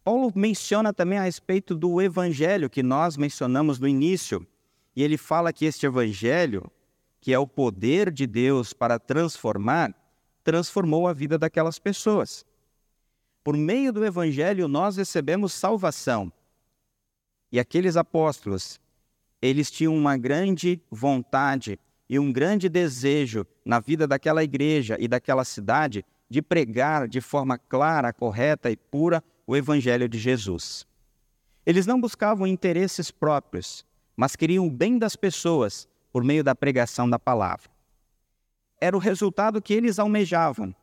Paulo 0.05 0.33
menciona 0.35 0.93
também 0.93 1.19
a 1.19 1.25
respeito 1.25 1.75
do 1.75 2.01
evangelho 2.01 2.71
que 2.71 2.83
nós 2.83 3.17
mencionamos 3.17 3.79
no 3.79 3.89
início, 3.89 4.47
e 4.95 5.03
ele 5.03 5.19
fala 5.19 5.53
que 5.53 5.67
este 5.67 5.87
evangelho 5.87 6.71
que 7.21 7.33
é 7.33 7.39
o 7.39 7.47
poder 7.47 8.11
de 8.11 8.27
Deus 8.27 8.73
para 8.73 8.99
transformar, 8.99 9.95
transformou 10.45 11.09
a 11.09 11.13
vida 11.13 11.39
daquelas 11.39 11.79
pessoas. 11.79 12.45
Por 13.43 13.57
meio 13.57 13.93
do 13.93 14.05
Evangelho, 14.05 14.69
nós 14.69 14.97
recebemos 14.97 15.53
salvação. 15.53 16.33
E 17.51 17.59
aqueles 17.59 17.97
apóstolos, 17.97 18.81
eles 19.41 19.71
tinham 19.71 19.97
uma 19.97 20.17
grande 20.17 20.81
vontade 20.91 21.79
e 22.09 22.19
um 22.19 22.33
grande 22.33 22.69
desejo 22.69 23.47
na 23.65 23.81
vida 23.81 24.07
daquela 24.07 24.43
igreja 24.43 24.97
e 24.99 25.09
daquela 25.09 25.45
cidade 25.45 26.05
de 26.29 26.43
pregar 26.43 27.09
de 27.09 27.21
forma 27.21 27.59
clara, 27.59 28.13
correta 28.13 28.71
e 28.71 28.77
pura 28.77 29.23
o 29.47 29.57
Evangelho 29.57 30.09
de 30.09 30.19
Jesus. 30.19 30.87
Eles 31.65 31.87
não 31.87 32.01
buscavam 32.01 32.47
interesses 32.47 33.11
próprios, 33.11 33.85
mas 34.17 34.37
queriam 34.37 34.67
o 34.67 34.71
bem 34.71 34.99
das 34.99 35.17
pessoas 35.17 35.89
por 36.13 36.25
meio 36.25 36.43
da 36.43 36.55
pregação 36.55 37.09
da 37.09 37.19
palavra. 37.19 37.71
era 38.81 38.97
o 38.97 39.01
resultado 39.01 39.61
que 39.61 39.75
eles 39.75 39.99
almejavam, 39.99 40.75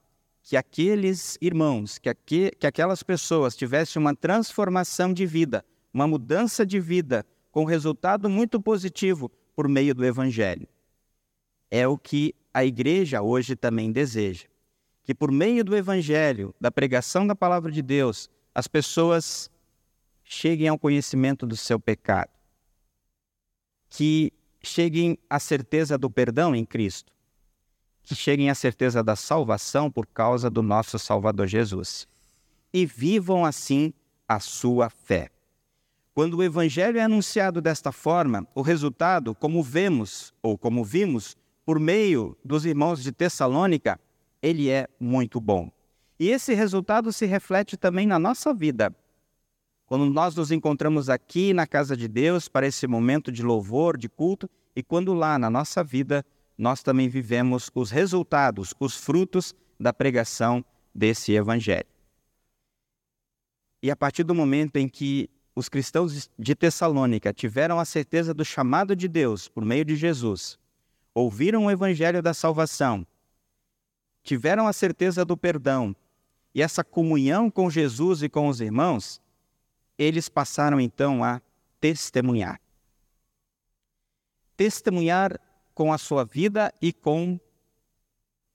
que 0.43 0.57
aqueles 0.57 1.37
irmãos, 1.41 1.97
que, 1.97 2.09
aqu 2.09 2.51
que 2.59 2.67
aquelas 2.67 3.01
pessoas 3.01 3.55
tivessem 3.55 4.01
uma 4.01 4.15
transformação 4.15 5.13
de 5.13 5.25
vida, 5.25 5.65
uma 5.93 6.05
mudança 6.05 6.65
de 6.65 6.79
vida, 6.79 7.25
com 7.51 7.63
resultado 7.63 8.29
muito 8.29 8.61
positivo 8.61 9.31
por 9.55 9.67
meio 9.69 9.95
do 9.95 10.03
Evangelho. 10.03 10.67
É 11.71 11.87
o 11.87 11.97
que 11.97 12.35
a 12.53 12.65
igreja 12.65 13.21
hoje 13.21 13.55
também 13.55 13.91
deseja. 13.91 14.45
Que 15.03 15.15
por 15.15 15.31
meio 15.31 15.63
do 15.63 15.75
Evangelho, 15.75 16.53
da 16.59 16.69
pregação 16.69 17.25
da 17.25 17.35
palavra 17.35 17.71
de 17.71 17.81
Deus, 17.81 18.29
as 18.53 18.67
pessoas 18.67 19.49
cheguem 20.23 20.67
ao 20.67 20.77
conhecimento 20.77 21.47
do 21.47 21.55
seu 21.55 21.79
pecado. 21.79 22.31
Que 23.89 24.33
cheguem 24.67 25.17
à 25.29 25.39
certeza 25.39 25.97
do 25.97 26.09
perdão 26.09 26.55
em 26.55 26.65
Cristo. 26.65 27.13
Que 28.03 28.15
cheguem 28.15 28.49
à 28.49 28.55
certeza 28.55 29.03
da 29.03 29.15
salvação 29.15 29.89
por 29.89 30.05
causa 30.05 30.49
do 30.49 30.61
nosso 30.61 30.99
Salvador 30.99 31.47
Jesus. 31.47 32.07
E 32.73 32.85
vivam 32.85 33.45
assim 33.45 33.93
a 34.27 34.39
sua 34.39 34.89
fé. 34.89 35.29
Quando 36.13 36.37
o 36.37 36.43
evangelho 36.43 36.97
é 36.97 37.01
anunciado 37.01 37.61
desta 37.61 37.91
forma, 37.91 38.47
o 38.55 38.61
resultado, 38.61 39.35
como 39.35 39.61
vemos 39.61 40.33
ou 40.41 40.57
como 40.57 40.83
vimos 40.83 41.35
por 41.65 41.79
meio 41.79 42.37
dos 42.43 42.65
irmãos 42.65 43.03
de 43.03 43.11
Tessalônica, 43.11 43.99
ele 44.41 44.69
é 44.69 44.87
muito 44.99 45.41
bom. 45.41 45.69
E 46.19 46.29
esse 46.29 46.53
resultado 46.53 47.11
se 47.11 47.25
reflete 47.25 47.75
também 47.75 48.07
na 48.07 48.17
nossa 48.17 48.53
vida. 48.53 48.95
Quando 49.85 50.05
nós 50.05 50.35
nos 50.35 50.51
encontramos 50.51 51.09
aqui 51.09 51.53
na 51.53 51.67
casa 51.67 51.95
de 51.95 52.07
Deus 52.07 52.47
para 52.47 52.65
esse 52.65 52.87
momento 52.87 53.31
de 53.31 53.43
louvor, 53.43 53.97
de 53.97 54.09
culto, 54.09 54.49
e 54.75 54.81
quando 54.81 55.13
lá 55.13 55.37
na 55.37 55.49
nossa 55.49 55.83
vida 55.83 56.25
nós 56.57 56.81
também 56.81 57.07
vivemos 57.07 57.69
os 57.75 57.91
resultados, 57.91 58.73
os 58.79 58.95
frutos 58.95 59.53
da 59.79 59.93
pregação 59.93 60.65
desse 60.93 61.33
evangelho. 61.33 61.85
E 63.83 63.91
a 63.91 63.95
partir 63.95 64.23
do 64.23 64.33
momento 64.33 64.77
em 64.77 64.89
que 64.89 65.29
os 65.55 65.69
cristãos 65.69 66.29
de 66.37 66.55
Tessalônica 66.55 67.31
tiveram 67.31 67.79
a 67.79 67.85
certeza 67.85 68.33
do 68.33 68.43
chamado 68.43 68.95
de 68.95 69.07
Deus 69.07 69.47
por 69.47 69.63
meio 69.63 69.85
de 69.85 69.95
Jesus, 69.95 70.57
ouviram 71.13 71.65
o 71.65 71.71
evangelho 71.71 72.21
da 72.21 72.33
salvação, 72.33 73.05
tiveram 74.23 74.67
a 74.67 74.73
certeza 74.73 75.23
do 75.23 75.37
perdão 75.37 75.95
e 76.53 76.61
essa 76.61 76.83
comunhão 76.83 77.51
com 77.51 77.69
Jesus 77.69 78.23
e 78.23 78.29
com 78.29 78.47
os 78.47 78.59
irmãos, 78.59 79.21
eles 79.97 80.29
passaram 80.29 80.79
então 80.79 81.23
a 81.23 81.41
testemunhar. 81.79 82.59
Testemunhar 84.57 85.39
com 85.73 85.91
a 85.91 85.97
sua 85.97 86.23
vida 86.23 86.73
e 86.81 86.93
com 86.93 87.39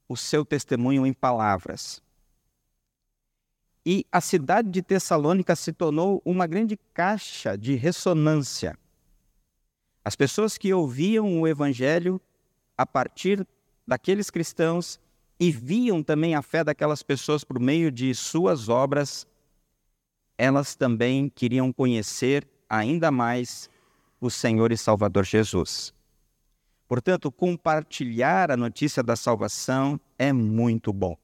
o 0.09 0.17
seu 0.17 0.45
testemunho 0.45 1.07
em 1.07 1.13
palavras 1.13 2.03
e 3.85 4.05
a 4.13 4.21
cidade 4.21 4.69
de 4.71 4.83
Tessalônica 4.83 5.57
se 5.57 5.73
tornou 5.73 6.21
uma 6.25 6.47
grande 6.47 6.79
caixa 6.93 7.57
de 7.57 7.75
ressonância. 7.75 8.79
As 10.05 10.15
pessoas 10.15 10.59
que 10.59 10.73
ouviam 10.73 11.41
o 11.41 11.47
Evangelho 11.47 12.21
a 12.77 12.87
partir 12.87 13.47
daqueles 13.87 14.31
cristãos 14.31 15.01
e 15.39 15.51
viam 15.51 16.03
também 16.03 16.35
a 16.35 16.43
fé 16.43 16.63
daquelas 16.63 17.03
pessoas 17.03 17.45
por 17.45 17.59
meio 17.59 17.91
de 17.91 18.15
suas 18.15 18.69
obras, 18.69 19.27
elas 20.43 20.75
também 20.75 21.29
queriam 21.29 21.73
conhecer 21.73 22.47
ainda 22.69 23.11
mais 23.11 23.69
o 24.21 24.31
Senhor 24.31 24.73
e 24.73 24.77
Salvador 24.77 25.25
Jesus. 25.25 25.93
Portanto, 26.89 27.31
compartilhar 27.31 28.51
a 28.51 28.57
notícia 28.57 29.03
da 29.03 29.17
salvação 29.17 30.01
é 30.19 30.33
muito 30.33 30.93
bom 30.93 31.17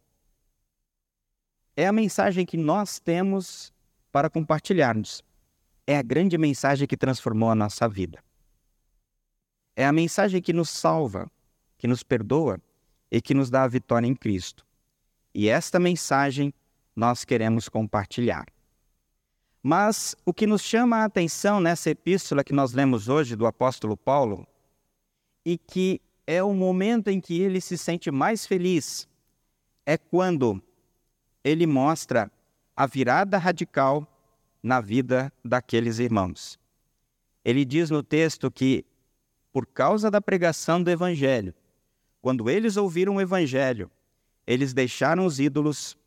é 1.77 1.87
a 1.87 1.93
mensagem 1.93 2.47
que 2.47 2.57
nós 2.57 2.99
temos 2.99 3.73
para 4.11 4.31
compartilharmos. 4.31 5.23
É 5.87 5.99
a 5.99 6.03
grande 6.03 6.39
mensagem 6.39 6.89
que 6.89 6.97
transformou 6.97 7.51
a 7.51 7.55
nossa 7.55 7.87
vida. 7.87 8.25
É 9.77 9.85
a 9.85 9.93
mensagem 9.93 10.41
que 10.41 10.55
nos 10.55 10.71
salva, 10.71 11.31
que 11.77 11.87
nos 11.87 12.03
perdoa 12.03 12.59
e 13.13 13.21
que 13.21 13.35
nos 13.35 13.51
dá 13.51 13.65
a 13.65 13.69
vitória 13.69 14.07
em 14.07 14.15
Cristo. 14.15 14.67
E 15.35 15.49
esta 15.49 15.79
mensagem 15.79 16.53
nós 16.97 17.27
queremos 17.27 17.69
compartilhar. 17.69 18.47
Mas 19.69 20.15
o 20.25 20.33
que 20.33 20.47
nos 20.47 20.63
chama 20.63 20.99
a 20.99 21.05
atenção 21.07 21.61
nessa 21.61 21.91
epístola 21.91 22.45
que 22.45 22.53
nós 22.53 22.73
lemos 22.73 23.09
hoje 23.09 23.35
do 23.35 23.47
apóstolo 23.47 23.97
Paulo, 23.97 24.47
e 25.45 25.59
que 25.59 26.01
é 26.25 26.41
o 26.41 26.55
momento 26.55 27.09
em 27.09 27.21
que 27.21 27.41
ele 27.41 27.61
se 27.61 27.77
sente 27.77 28.09
mais 28.13 28.47
feliz, 28.47 29.09
é 29.85 29.99
quando 29.99 30.63
ele 31.43 31.67
mostra 31.67 32.31
a 32.77 32.87
virada 32.87 33.39
radical 33.39 34.07
na 34.63 34.81
vida 34.81 35.33
daqueles 35.45 35.99
irmãos. 35.99 36.61
Ele 37.45 37.65
diz 37.65 37.91
no 37.91 38.05
texto 38.05 38.49
que, 38.53 38.85
por 39.53 39.67
causa 39.67 40.13
da 40.13 40.21
pregação 40.21 40.81
do 40.81 40.93
Evangelho, 40.93 41.53
quando 42.23 42.49
eles 42.49 42.77
ouviram 42.77 43.17
o 43.17 43.21
Evangelho, 43.21 43.91
eles 44.47 44.73
deixaram 44.73 45.27
os 45.27 45.41
ídolos 45.41 45.99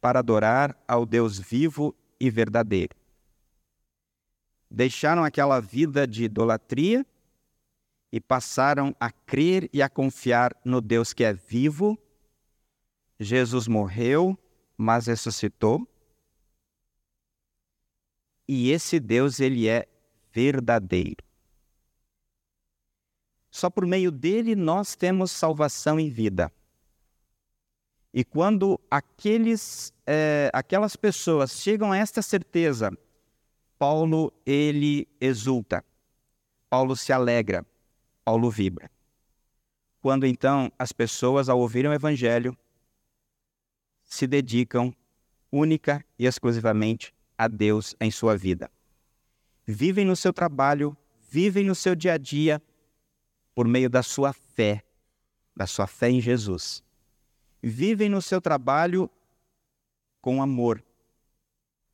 para 0.00 0.18
adorar 0.18 0.76
ao 0.88 1.06
Deus 1.06 1.38
vivo 1.38 1.94
e 2.20 2.30
verdadeiro. 2.30 2.96
Deixaram 4.70 5.24
aquela 5.24 5.60
vida 5.60 6.06
de 6.06 6.24
idolatria 6.24 7.06
e 8.12 8.20
passaram 8.20 8.94
a 8.98 9.10
crer 9.10 9.68
e 9.72 9.82
a 9.82 9.88
confiar 9.88 10.56
no 10.64 10.80
Deus 10.80 11.12
que 11.12 11.24
é 11.24 11.32
vivo 11.32 11.98
Jesus 13.18 13.66
morreu, 13.66 14.38
mas 14.76 15.06
ressuscitou. 15.06 15.86
E 18.46 18.70
esse 18.70 19.00
Deus, 19.00 19.40
ele 19.40 19.68
é 19.68 19.88
verdadeiro. 20.32 21.24
Só 23.50 23.70
por 23.70 23.86
meio 23.86 24.10
dele 24.10 24.54
nós 24.54 24.94
temos 24.94 25.30
salvação 25.30 25.98
e 25.98 26.10
vida. 26.10 26.52
E 28.16 28.24
quando 28.24 28.80
aqueles, 28.90 29.92
é, 30.06 30.50
aquelas 30.54 30.96
pessoas 30.96 31.60
chegam 31.60 31.92
a 31.92 31.98
esta 31.98 32.22
certeza, 32.22 32.90
Paulo 33.78 34.32
ele 34.46 35.06
exulta, 35.20 35.84
Paulo 36.70 36.96
se 36.96 37.12
alegra, 37.12 37.62
Paulo 38.24 38.50
vibra. 38.50 38.90
Quando 40.00 40.24
então 40.24 40.72
as 40.78 40.92
pessoas, 40.92 41.50
ao 41.50 41.60
ouvirem 41.60 41.90
o 41.90 41.92
Evangelho, 41.94 42.56
se 44.02 44.26
dedicam 44.26 44.96
única 45.52 46.02
e 46.18 46.24
exclusivamente 46.24 47.14
a 47.36 47.46
Deus 47.46 47.94
em 48.00 48.10
sua 48.10 48.34
vida. 48.34 48.70
Vivem 49.66 50.06
no 50.06 50.16
seu 50.16 50.32
trabalho, 50.32 50.96
vivem 51.28 51.66
no 51.66 51.74
seu 51.74 51.94
dia 51.94 52.14
a 52.14 52.16
dia 52.16 52.62
por 53.54 53.68
meio 53.68 53.90
da 53.90 54.02
sua 54.02 54.32
fé, 54.32 54.82
da 55.54 55.66
sua 55.66 55.86
fé 55.86 56.08
em 56.08 56.20
Jesus. 56.22 56.85
Vivem 57.62 58.08
no 58.08 58.20
seu 58.22 58.40
trabalho 58.40 59.10
com 60.20 60.42
amor 60.42 60.82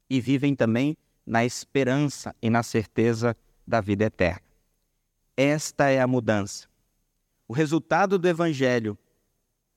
e 0.08 0.20
vivem 0.20 0.54
também 0.54 0.96
na 1.24 1.44
esperança 1.44 2.34
e 2.42 2.50
na 2.50 2.62
certeza 2.62 3.36
da 3.66 3.80
vida 3.80 4.04
eterna. 4.04 4.42
Esta 5.36 5.88
é 5.88 6.00
a 6.00 6.06
mudança. 6.06 6.68
O 7.48 7.52
resultado 7.52 8.18
do 8.18 8.28
Evangelho 8.28 8.98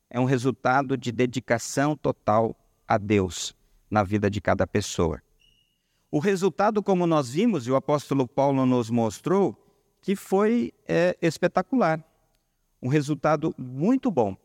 é 0.10 0.20
um 0.20 0.26
resultado 0.26 0.98
de 0.98 1.12
dedicação 1.12 1.96
total 1.96 2.56
a 2.88 2.98
Deus 2.98 3.56
na 3.90 4.04
vida 4.04 4.30
de 4.30 4.42
cada 4.42 4.68
pessoa. 4.68 5.22
O 6.12 6.20
resultado, 6.20 6.82
como 6.82 7.06
nós 7.06 7.32
vimos 7.32 7.68
e 7.68 7.72
o 7.72 7.76
apóstolo 7.76 8.28
Paulo 8.28 8.66
nos 8.66 8.90
mostrou, 8.90 9.62
que 10.02 10.16
foi 10.16 10.74
é, 10.88 11.18
espetacular. 11.22 12.04
Um 12.82 12.88
resultado 12.88 13.54
muito 13.58 14.12
bom. 14.12 14.38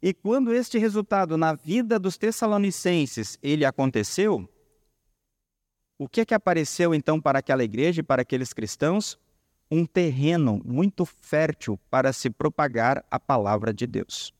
E 0.00 0.14
quando 0.14 0.54
este 0.54 0.78
resultado 0.78 1.36
na 1.36 1.54
vida 1.54 1.98
dos 1.98 2.16
tessalonicenses 2.16 3.38
ele 3.42 3.64
aconteceu, 3.64 4.48
o 5.98 6.08
que 6.08 6.20
é 6.20 6.24
que 6.24 6.34
apareceu 6.34 6.94
então 6.94 7.20
para 7.20 7.40
aquela 7.40 7.64
igreja 7.64 8.00
e 8.00 8.04
para 8.04 8.22
aqueles 8.22 8.52
cristãos? 8.52 9.18
Um 9.68 9.84
terreno 9.84 10.62
muito 10.64 11.04
fértil 11.04 11.78
para 11.90 12.12
se 12.12 12.30
propagar 12.30 13.04
a 13.10 13.18
palavra 13.18 13.74
de 13.74 13.86
Deus. 13.86 14.32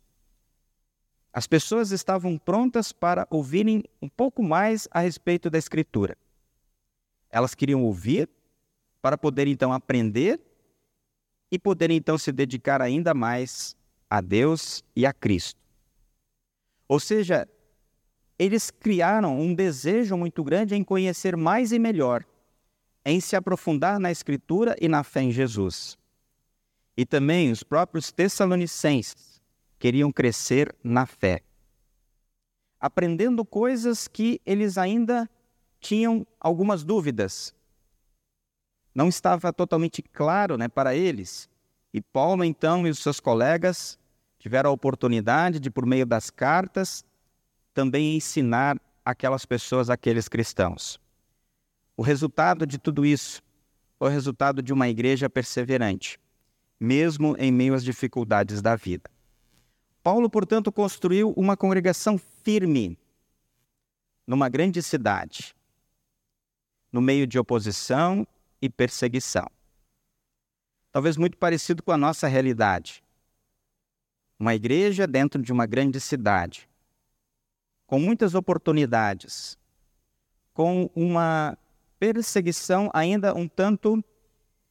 As 1.33 1.47
pessoas 1.47 1.91
estavam 1.91 2.39
prontas 2.39 2.93
para 2.93 3.27
ouvirem 3.29 3.83
um 4.01 4.09
pouco 4.09 4.43
mais 4.43 4.89
a 4.91 5.01
respeito 5.01 5.51
da 5.51 5.59
Escritura. 5.59 6.17
Elas 7.29 7.55
queriam 7.55 7.85
ouvir 7.85 8.29
para 9.03 9.19
poder 9.19 9.47
então 9.49 9.73
aprender 9.73 10.41
e 11.51 11.59
poder 11.59 11.91
então 11.91 12.17
se 12.17 12.33
dedicar 12.33 12.81
ainda 12.81 13.13
mais 13.13 13.77
a 14.11 14.21
Deus 14.21 14.83
e 14.97 15.05
a 15.07 15.13
Cristo. 15.13 15.61
Ou 16.89 16.99
seja, 16.99 17.47
eles 18.39 18.71
criaram 18.71 19.39
um 19.39 19.55
desejo 19.55 20.17
muito 20.17 20.43
grande 20.43 20.75
em 20.75 20.85
conhecer 20.85 21.37
mais 21.37 21.73
e 21.73 21.79
melhor, 21.79 22.25
em 23.05 23.21
se 23.21 23.37
aprofundar 23.37 23.99
na 23.99 24.11
Escritura 24.11 24.77
e 24.81 24.89
na 24.89 25.03
fé 25.03 25.23
em 25.23 25.33
Jesus. 25.33 25.99
E 26.97 27.05
também 27.05 27.51
os 27.51 27.63
próprios 27.63 28.11
Tessalonicenses 28.11 29.41
queriam 29.79 30.11
crescer 30.11 30.75
na 30.83 31.07
fé, 31.07 31.43
aprendendo 32.81 33.45
coisas 33.45 34.09
que 34.09 34.41
eles 34.45 34.79
ainda 34.79 35.29
tinham 35.81 36.27
algumas 36.41 36.83
dúvidas. 36.85 37.55
Não 38.95 39.09
estava 39.09 39.53
totalmente 39.53 40.03
claro 40.03 40.57
né, 40.57 40.69
para 40.69 40.95
eles. 40.95 41.49
E 41.93 42.01
Paulo, 42.01 42.45
então, 42.45 42.87
e 42.87 42.91
os 42.91 42.99
seus 42.99 43.19
colegas 43.19 43.99
tiveram 44.39 44.71
a 44.71 44.73
oportunidade 44.73 45.59
de, 45.59 45.71
por 45.71 45.87
meio 45.87 46.07
das 46.07 46.31
cartas, 46.31 47.05
também 47.73 48.17
ensinar 48.17 48.81
aquelas 49.05 49.47
pessoas, 49.47 49.89
aqueles 49.89 50.29
cristãos. 50.29 51.01
O 51.97 52.03
resultado 52.03 52.67
de 52.67 52.79
tudo 52.79 53.05
isso 53.05 53.43
foi 53.99 54.09
o 54.09 54.13
resultado 54.13 54.63
de 54.63 54.73
uma 54.73 54.89
igreja 54.89 55.29
perseverante, 55.29 56.21
mesmo 56.79 57.35
em 57.39 57.51
meio 57.51 57.75
às 57.75 57.83
dificuldades 57.83 58.63
da 58.63 58.77
vida. 58.77 59.11
Paulo, 60.03 60.31
portanto, 60.31 60.71
construiu 60.71 61.33
uma 61.37 61.57
congregação 61.57 62.19
firme 62.45 62.97
numa 64.27 64.49
grande 64.49 64.83
cidade, 64.83 65.55
no 66.93 67.01
meio 67.01 67.27
de 67.27 67.39
oposição 67.39 68.27
e 68.61 68.69
perseguição. 68.69 69.49
Talvez 70.91 71.17
muito 71.17 71.37
parecido 71.37 71.83
com 71.83 71.93
a 71.93 71.97
nossa 71.97 72.27
realidade. 72.27 73.03
Uma 74.39 74.55
igreja 74.55 75.07
dentro 75.07 75.43
de 75.43 75.53
uma 75.53 75.67
grande 75.67 76.01
cidade, 76.01 76.69
com 77.87 77.99
muitas 77.99 78.35
oportunidades, 78.35 79.59
com 80.55 80.91
uma 80.95 81.59
perseguição 81.99 82.91
ainda 82.93 83.35
um 83.35 83.49
tanto 83.49 84.03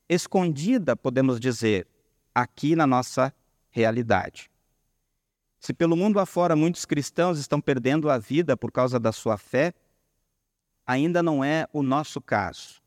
escondida, 0.07 0.95
podemos 0.95 1.39
dizer, 1.39 1.87
aqui 2.33 2.75
na 2.75 2.87
nossa 2.87 3.33
realidade. 3.69 4.49
Se 5.59 5.73
pelo 5.73 5.97
mundo 5.97 6.19
afora 6.19 6.55
muitos 6.55 6.85
cristãos 6.85 7.39
estão 7.39 7.59
perdendo 7.59 8.09
a 8.09 8.17
vida 8.17 8.55
por 8.55 8.71
causa 8.71 8.99
da 8.99 9.11
sua 9.11 9.37
fé, 9.37 9.73
ainda 10.85 11.21
não 11.21 11.43
é 11.43 11.67
o 11.73 11.83
nosso 11.83 12.21
caso. 12.21 12.81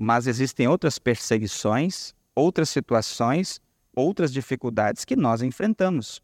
Mas 0.00 0.28
existem 0.28 0.68
outras 0.68 0.96
perseguições, 0.98 2.14
outras 2.32 2.70
situações, 2.70 3.60
outras 3.92 4.32
dificuldades 4.32 5.04
que 5.04 5.16
nós 5.16 5.42
enfrentamos 5.42 6.22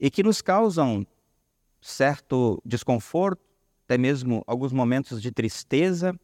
e 0.00 0.10
que 0.10 0.22
nos 0.22 0.42
causam 0.42 1.06
certo 1.80 2.60
desconforto, 2.64 3.42
até 3.84 3.96
mesmo 3.96 4.42
alguns 4.46 4.72
momentos 4.72 5.22
de 5.22 5.30
tristeza, 5.30 6.18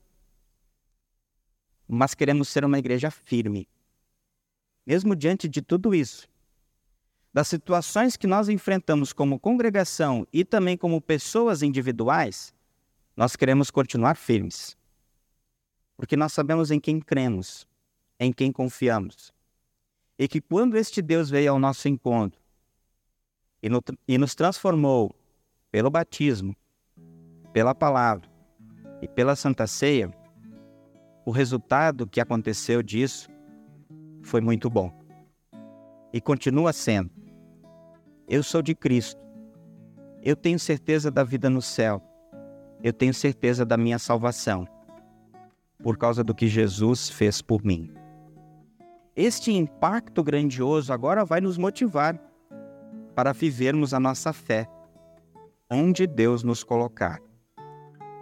mas 1.86 2.14
queremos 2.14 2.48
ser 2.48 2.64
uma 2.64 2.78
igreja 2.78 3.10
firme. 3.10 3.68
Mesmo 4.86 5.14
diante 5.14 5.48
de 5.48 5.62
tudo 5.62 5.94
isso, 5.94 6.28
das 7.32 7.48
situações 7.48 8.16
que 8.16 8.26
nós 8.26 8.48
enfrentamos 8.48 9.12
como 9.12 9.40
congregação 9.40 10.26
e 10.32 10.44
também 10.44 10.76
como 10.76 11.00
pessoas 11.00 11.62
individuais, 11.62 12.52
nós 13.16 13.34
queremos 13.34 13.70
continuar 13.70 14.16
firmes. 14.16 14.76
Porque 15.96 16.16
nós 16.16 16.32
sabemos 16.32 16.70
em 16.70 16.80
quem 16.80 17.00
cremos, 17.00 17.66
em 18.18 18.32
quem 18.32 18.50
confiamos. 18.50 19.32
E 20.18 20.28
que 20.28 20.40
quando 20.40 20.76
este 20.76 21.02
Deus 21.02 21.30
veio 21.30 21.52
ao 21.52 21.58
nosso 21.58 21.88
encontro 21.88 22.40
e, 23.62 23.68
no, 23.68 23.82
e 24.06 24.18
nos 24.18 24.34
transformou 24.34 25.14
pelo 25.70 25.90
batismo, 25.90 26.54
pela 27.52 27.74
palavra 27.74 28.28
e 29.00 29.08
pela 29.08 29.34
Santa 29.34 29.66
Ceia, 29.66 30.10
o 31.24 31.30
resultado 31.30 32.06
que 32.06 32.20
aconteceu 32.20 32.82
disso 32.82 33.28
foi 34.22 34.40
muito 34.40 34.68
bom. 34.68 34.92
E 36.12 36.20
continua 36.20 36.72
sendo. 36.72 37.10
Eu 38.28 38.42
sou 38.42 38.62
de 38.62 38.74
Cristo. 38.74 39.20
Eu 40.22 40.36
tenho 40.36 40.58
certeza 40.58 41.10
da 41.10 41.24
vida 41.24 41.50
no 41.50 41.60
céu. 41.60 42.02
Eu 42.82 42.92
tenho 42.92 43.12
certeza 43.12 43.64
da 43.64 43.76
minha 43.76 43.98
salvação, 43.98 44.66
por 45.82 45.96
causa 45.96 46.22
do 46.22 46.34
que 46.34 46.48
Jesus 46.48 47.08
fez 47.08 47.42
por 47.42 47.64
mim. 47.64 47.90
Este 49.16 49.52
impacto 49.52 50.22
grandioso 50.22 50.92
agora 50.92 51.24
vai 51.24 51.40
nos 51.40 51.56
motivar 51.56 52.18
para 53.14 53.32
vivermos 53.32 53.94
a 53.94 54.00
nossa 54.00 54.32
fé, 54.32 54.68
onde 55.70 56.06
Deus 56.06 56.42
nos 56.42 56.64
colocar. 56.64 57.20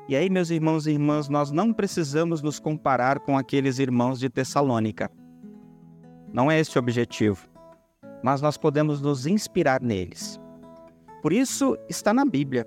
E 0.09 0.17
aí, 0.17 0.29
meus 0.29 0.51
irmãos 0.51 0.87
e 0.87 0.91
irmãs, 0.91 1.29
nós 1.29 1.51
não 1.51 1.73
precisamos 1.73 2.43
nos 2.43 2.59
comparar 2.59 3.21
com 3.21 3.39
aqueles 3.39 3.79
irmãos 3.79 4.19
de 4.19 4.29
Tessalônica. 4.29 5.11
Não 6.33 6.51
é 6.51 6.59
esse 6.59 6.77
o 6.77 6.81
objetivo 6.81 7.53
mas 8.23 8.41
nós 8.41 8.57
podemos 8.57 9.03
nos 9.03 9.27
inspirar 9.27 9.83
neles. 9.83 10.41
Por 11.21 11.33
isso 11.33 11.77
está 11.89 12.15
na 12.15 12.25
Bíblia. 12.25 12.67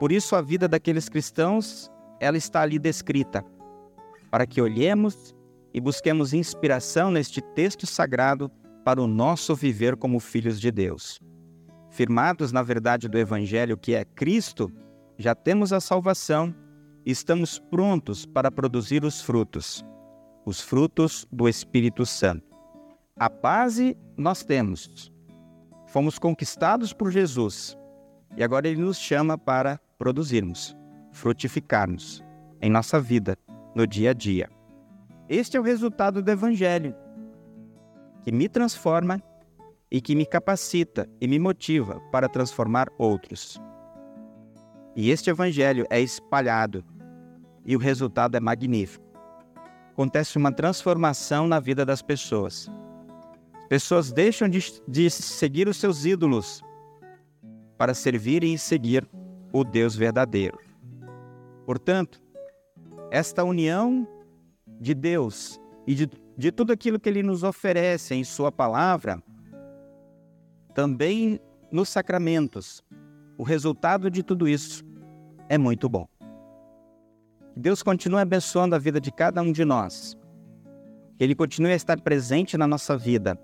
Por 0.00 0.10
isso 0.10 0.34
a 0.34 0.40
vida 0.40 0.66
daqueles 0.66 1.08
cristãos, 1.08 1.90
ela 2.20 2.36
está 2.36 2.62
ali 2.62 2.78
descrita, 2.78 3.44
para 4.30 4.46
que 4.46 4.60
olhemos 4.60 5.34
e 5.72 5.80
busquemos 5.80 6.32
inspiração 6.32 7.10
neste 7.10 7.40
texto 7.40 7.86
sagrado 7.86 8.50
para 8.84 9.02
o 9.02 9.06
nosso 9.06 9.54
viver 9.54 9.96
como 9.96 10.20
filhos 10.20 10.60
de 10.60 10.70
Deus. 10.70 11.20
Firmados 11.90 12.52
na 12.52 12.62
verdade 12.62 13.08
do 13.08 13.18
evangelho 13.18 13.76
que 13.76 13.94
é 13.94 14.04
Cristo, 14.04 14.70
já 15.18 15.34
temos 15.34 15.72
a 15.72 15.80
salvação 15.80 16.54
e 17.04 17.10
estamos 17.10 17.58
prontos 17.58 18.26
para 18.26 18.50
produzir 18.50 19.04
os 19.04 19.20
frutos, 19.20 19.84
os 20.44 20.60
frutos 20.60 21.26
do 21.30 21.48
Espírito 21.48 22.04
Santo. 22.04 22.54
A 23.16 23.28
base 23.28 23.96
nós 24.16 24.42
temos. 24.44 25.12
Fomos 25.86 26.18
conquistados 26.18 26.92
por 26.92 27.10
Jesus 27.12 27.78
e 28.36 28.42
agora 28.42 28.66
Ele 28.66 28.80
nos 28.80 28.98
chama 28.98 29.38
para 29.38 29.78
produzirmos, 29.96 30.76
frutificarmos 31.14 32.22
em 32.60 32.68
nossa 32.68 33.00
vida, 33.00 33.38
no 33.74 33.86
dia 33.86 34.10
a 34.10 34.12
dia. 34.12 34.50
Este 35.28 35.56
é 35.56 35.60
o 35.60 35.62
resultado 35.62 36.22
do 36.22 36.30
Evangelho, 36.30 36.94
que 38.22 38.30
me 38.30 38.48
transforma 38.48 39.22
e 39.90 40.00
que 40.00 40.14
me 40.14 40.26
capacita 40.26 41.08
e 41.18 41.26
me 41.26 41.38
motiva 41.38 42.00
para 42.12 42.28
transformar 42.28 42.88
outros. 42.98 43.58
E 44.94 45.10
este 45.10 45.30
Evangelho 45.30 45.86
é 45.88 46.00
espalhado 46.00 46.84
e 47.64 47.74
o 47.74 47.78
resultado 47.78 48.36
é 48.36 48.40
magnífico. 48.40 49.04
Acontece 49.92 50.36
uma 50.36 50.52
transformação 50.52 51.46
na 51.46 51.58
vida 51.58 51.86
das 51.86 52.02
pessoas 52.02 52.70
Pessoas 53.68 54.12
deixam 54.12 54.48
de, 54.48 54.60
de 54.86 55.10
seguir 55.10 55.68
os 55.68 55.78
seus 55.78 56.04
ídolos 56.04 56.62
para 57.78 57.94
servirem 57.94 58.54
e 58.54 58.58
seguir 58.58 59.08
o 59.52 59.64
Deus 59.64 59.96
verdadeiro. 59.96 60.58
Portanto, 61.64 62.22
esta 63.10 63.44
união 63.44 64.06
de 64.80 64.94
Deus 64.94 65.60
e 65.86 65.94
de, 65.94 66.10
de 66.36 66.52
tudo 66.52 66.72
aquilo 66.72 66.98
que 66.98 67.08
Ele 67.08 67.22
nos 67.22 67.42
oferece 67.42 68.14
em 68.14 68.24
Sua 68.24 68.50
palavra, 68.50 69.22
também 70.74 71.40
nos 71.70 71.88
sacramentos, 71.88 72.82
o 73.38 73.42
resultado 73.42 74.10
de 74.10 74.22
tudo 74.22 74.48
isso 74.48 74.84
é 75.48 75.58
muito 75.58 75.88
bom. 75.88 76.06
Deus 77.56 77.82
continue 77.82 78.20
abençoando 78.20 78.74
a 78.74 78.78
vida 78.78 79.00
de 79.00 79.12
cada 79.12 79.40
um 79.40 79.52
de 79.52 79.64
nós. 79.64 80.18
Que 81.16 81.24
Ele 81.24 81.34
continue 81.34 81.72
a 81.72 81.76
estar 81.76 82.00
presente 82.00 82.56
na 82.56 82.66
nossa 82.66 82.96
vida 82.96 83.38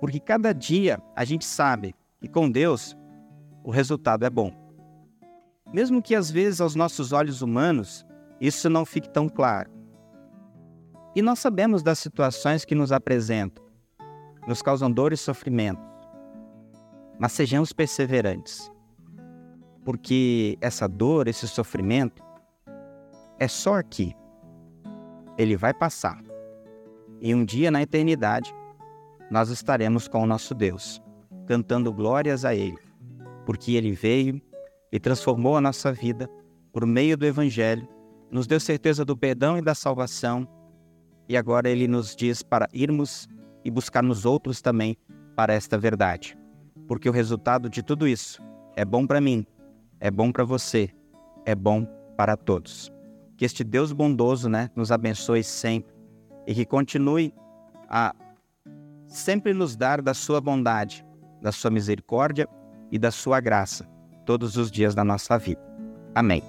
porque 0.00 0.20
cada 0.20 0.52
dia 0.52 1.00
a 1.14 1.24
gente 1.24 1.44
sabe 1.44 1.94
que 2.20 2.28
com 2.28 2.50
Deus 2.50 2.96
o 3.64 3.70
resultado 3.70 4.24
é 4.24 4.30
bom. 4.30 4.52
Mesmo 5.72 6.02
que 6.02 6.14
às 6.14 6.30
vezes 6.30 6.60
aos 6.60 6.74
nossos 6.74 7.12
olhos 7.12 7.42
humanos 7.42 8.06
isso 8.40 8.70
não 8.70 8.84
fique 8.84 9.08
tão 9.08 9.28
claro. 9.28 9.70
E 11.14 11.22
nós 11.22 11.38
sabemos 11.38 11.82
das 11.82 11.98
situações 11.98 12.64
que 12.64 12.74
nos 12.74 12.92
apresentam, 12.92 13.64
nos 14.46 14.62
causam 14.62 14.90
dor 14.90 15.12
e 15.12 15.16
sofrimento. 15.16 15.82
Mas 17.18 17.32
sejamos 17.32 17.72
perseverantes, 17.72 18.70
porque 19.84 20.56
essa 20.60 20.86
dor, 20.86 21.26
esse 21.26 21.48
sofrimento, 21.48 22.22
é 23.38 23.48
só 23.48 23.74
aqui. 23.74 24.14
Ele 25.36 25.56
vai 25.56 25.74
passar. 25.74 26.22
E 27.20 27.34
um 27.34 27.44
dia 27.44 27.70
na 27.70 27.82
eternidade, 27.82 28.54
nós 29.30 29.50
estaremos 29.50 30.06
com 30.06 30.22
o 30.22 30.26
nosso 30.26 30.54
Deus, 30.54 31.02
cantando 31.46 31.92
glórias 31.92 32.44
a 32.44 32.54
Ele, 32.54 32.78
porque 33.44 33.72
Ele 33.72 33.92
veio 33.92 34.40
e 34.92 34.98
transformou 34.98 35.56
a 35.56 35.60
nossa 35.60 35.92
vida 35.92 36.28
por 36.72 36.86
meio 36.86 37.16
do 37.16 37.26
Evangelho, 37.26 37.88
nos 38.30 38.46
deu 38.46 38.60
certeza 38.60 39.04
do 39.04 39.16
perdão 39.16 39.58
e 39.58 39.62
da 39.62 39.74
salvação, 39.74 40.46
e 41.28 41.36
agora 41.36 41.68
Ele 41.68 41.88
nos 41.88 42.14
diz 42.14 42.42
para 42.42 42.68
irmos 42.72 43.28
e 43.64 43.70
buscar 43.70 44.02
nos 44.02 44.24
outros 44.24 44.60
também 44.60 44.96
para 45.34 45.52
esta 45.52 45.78
verdade, 45.78 46.38
porque 46.86 47.08
o 47.08 47.12
resultado 47.12 47.68
de 47.68 47.82
tudo 47.82 48.06
isso 48.06 48.42
é 48.76 48.84
bom 48.84 49.06
para 49.06 49.20
mim, 49.20 49.46
é 50.00 50.10
bom 50.10 50.30
para 50.32 50.44
você, 50.44 50.90
é 51.44 51.54
bom 51.54 51.86
para 52.16 52.36
todos. 52.36 52.92
Que 53.36 53.44
este 53.44 53.62
Deus 53.62 53.92
bondoso 53.92 54.48
né, 54.48 54.70
nos 54.74 54.90
abençoe 54.90 55.44
sempre 55.44 55.94
e 56.46 56.54
que 56.54 56.64
continue 56.64 57.32
a 57.88 58.14
sempre 59.06 59.54
nos 59.54 59.76
dar 59.76 60.02
da 60.02 60.14
sua 60.14 60.40
bondade, 60.40 61.04
da 61.40 61.52
sua 61.52 61.70
misericórdia 61.70 62.48
e 62.90 62.98
da 62.98 63.10
sua 63.10 63.40
graça, 63.40 63.88
todos 64.28 64.58
os 64.58 64.70
dias 64.70 64.94
da 64.94 65.02
nossa 65.02 65.38
vida. 65.38 65.62
Amém. 66.14 66.42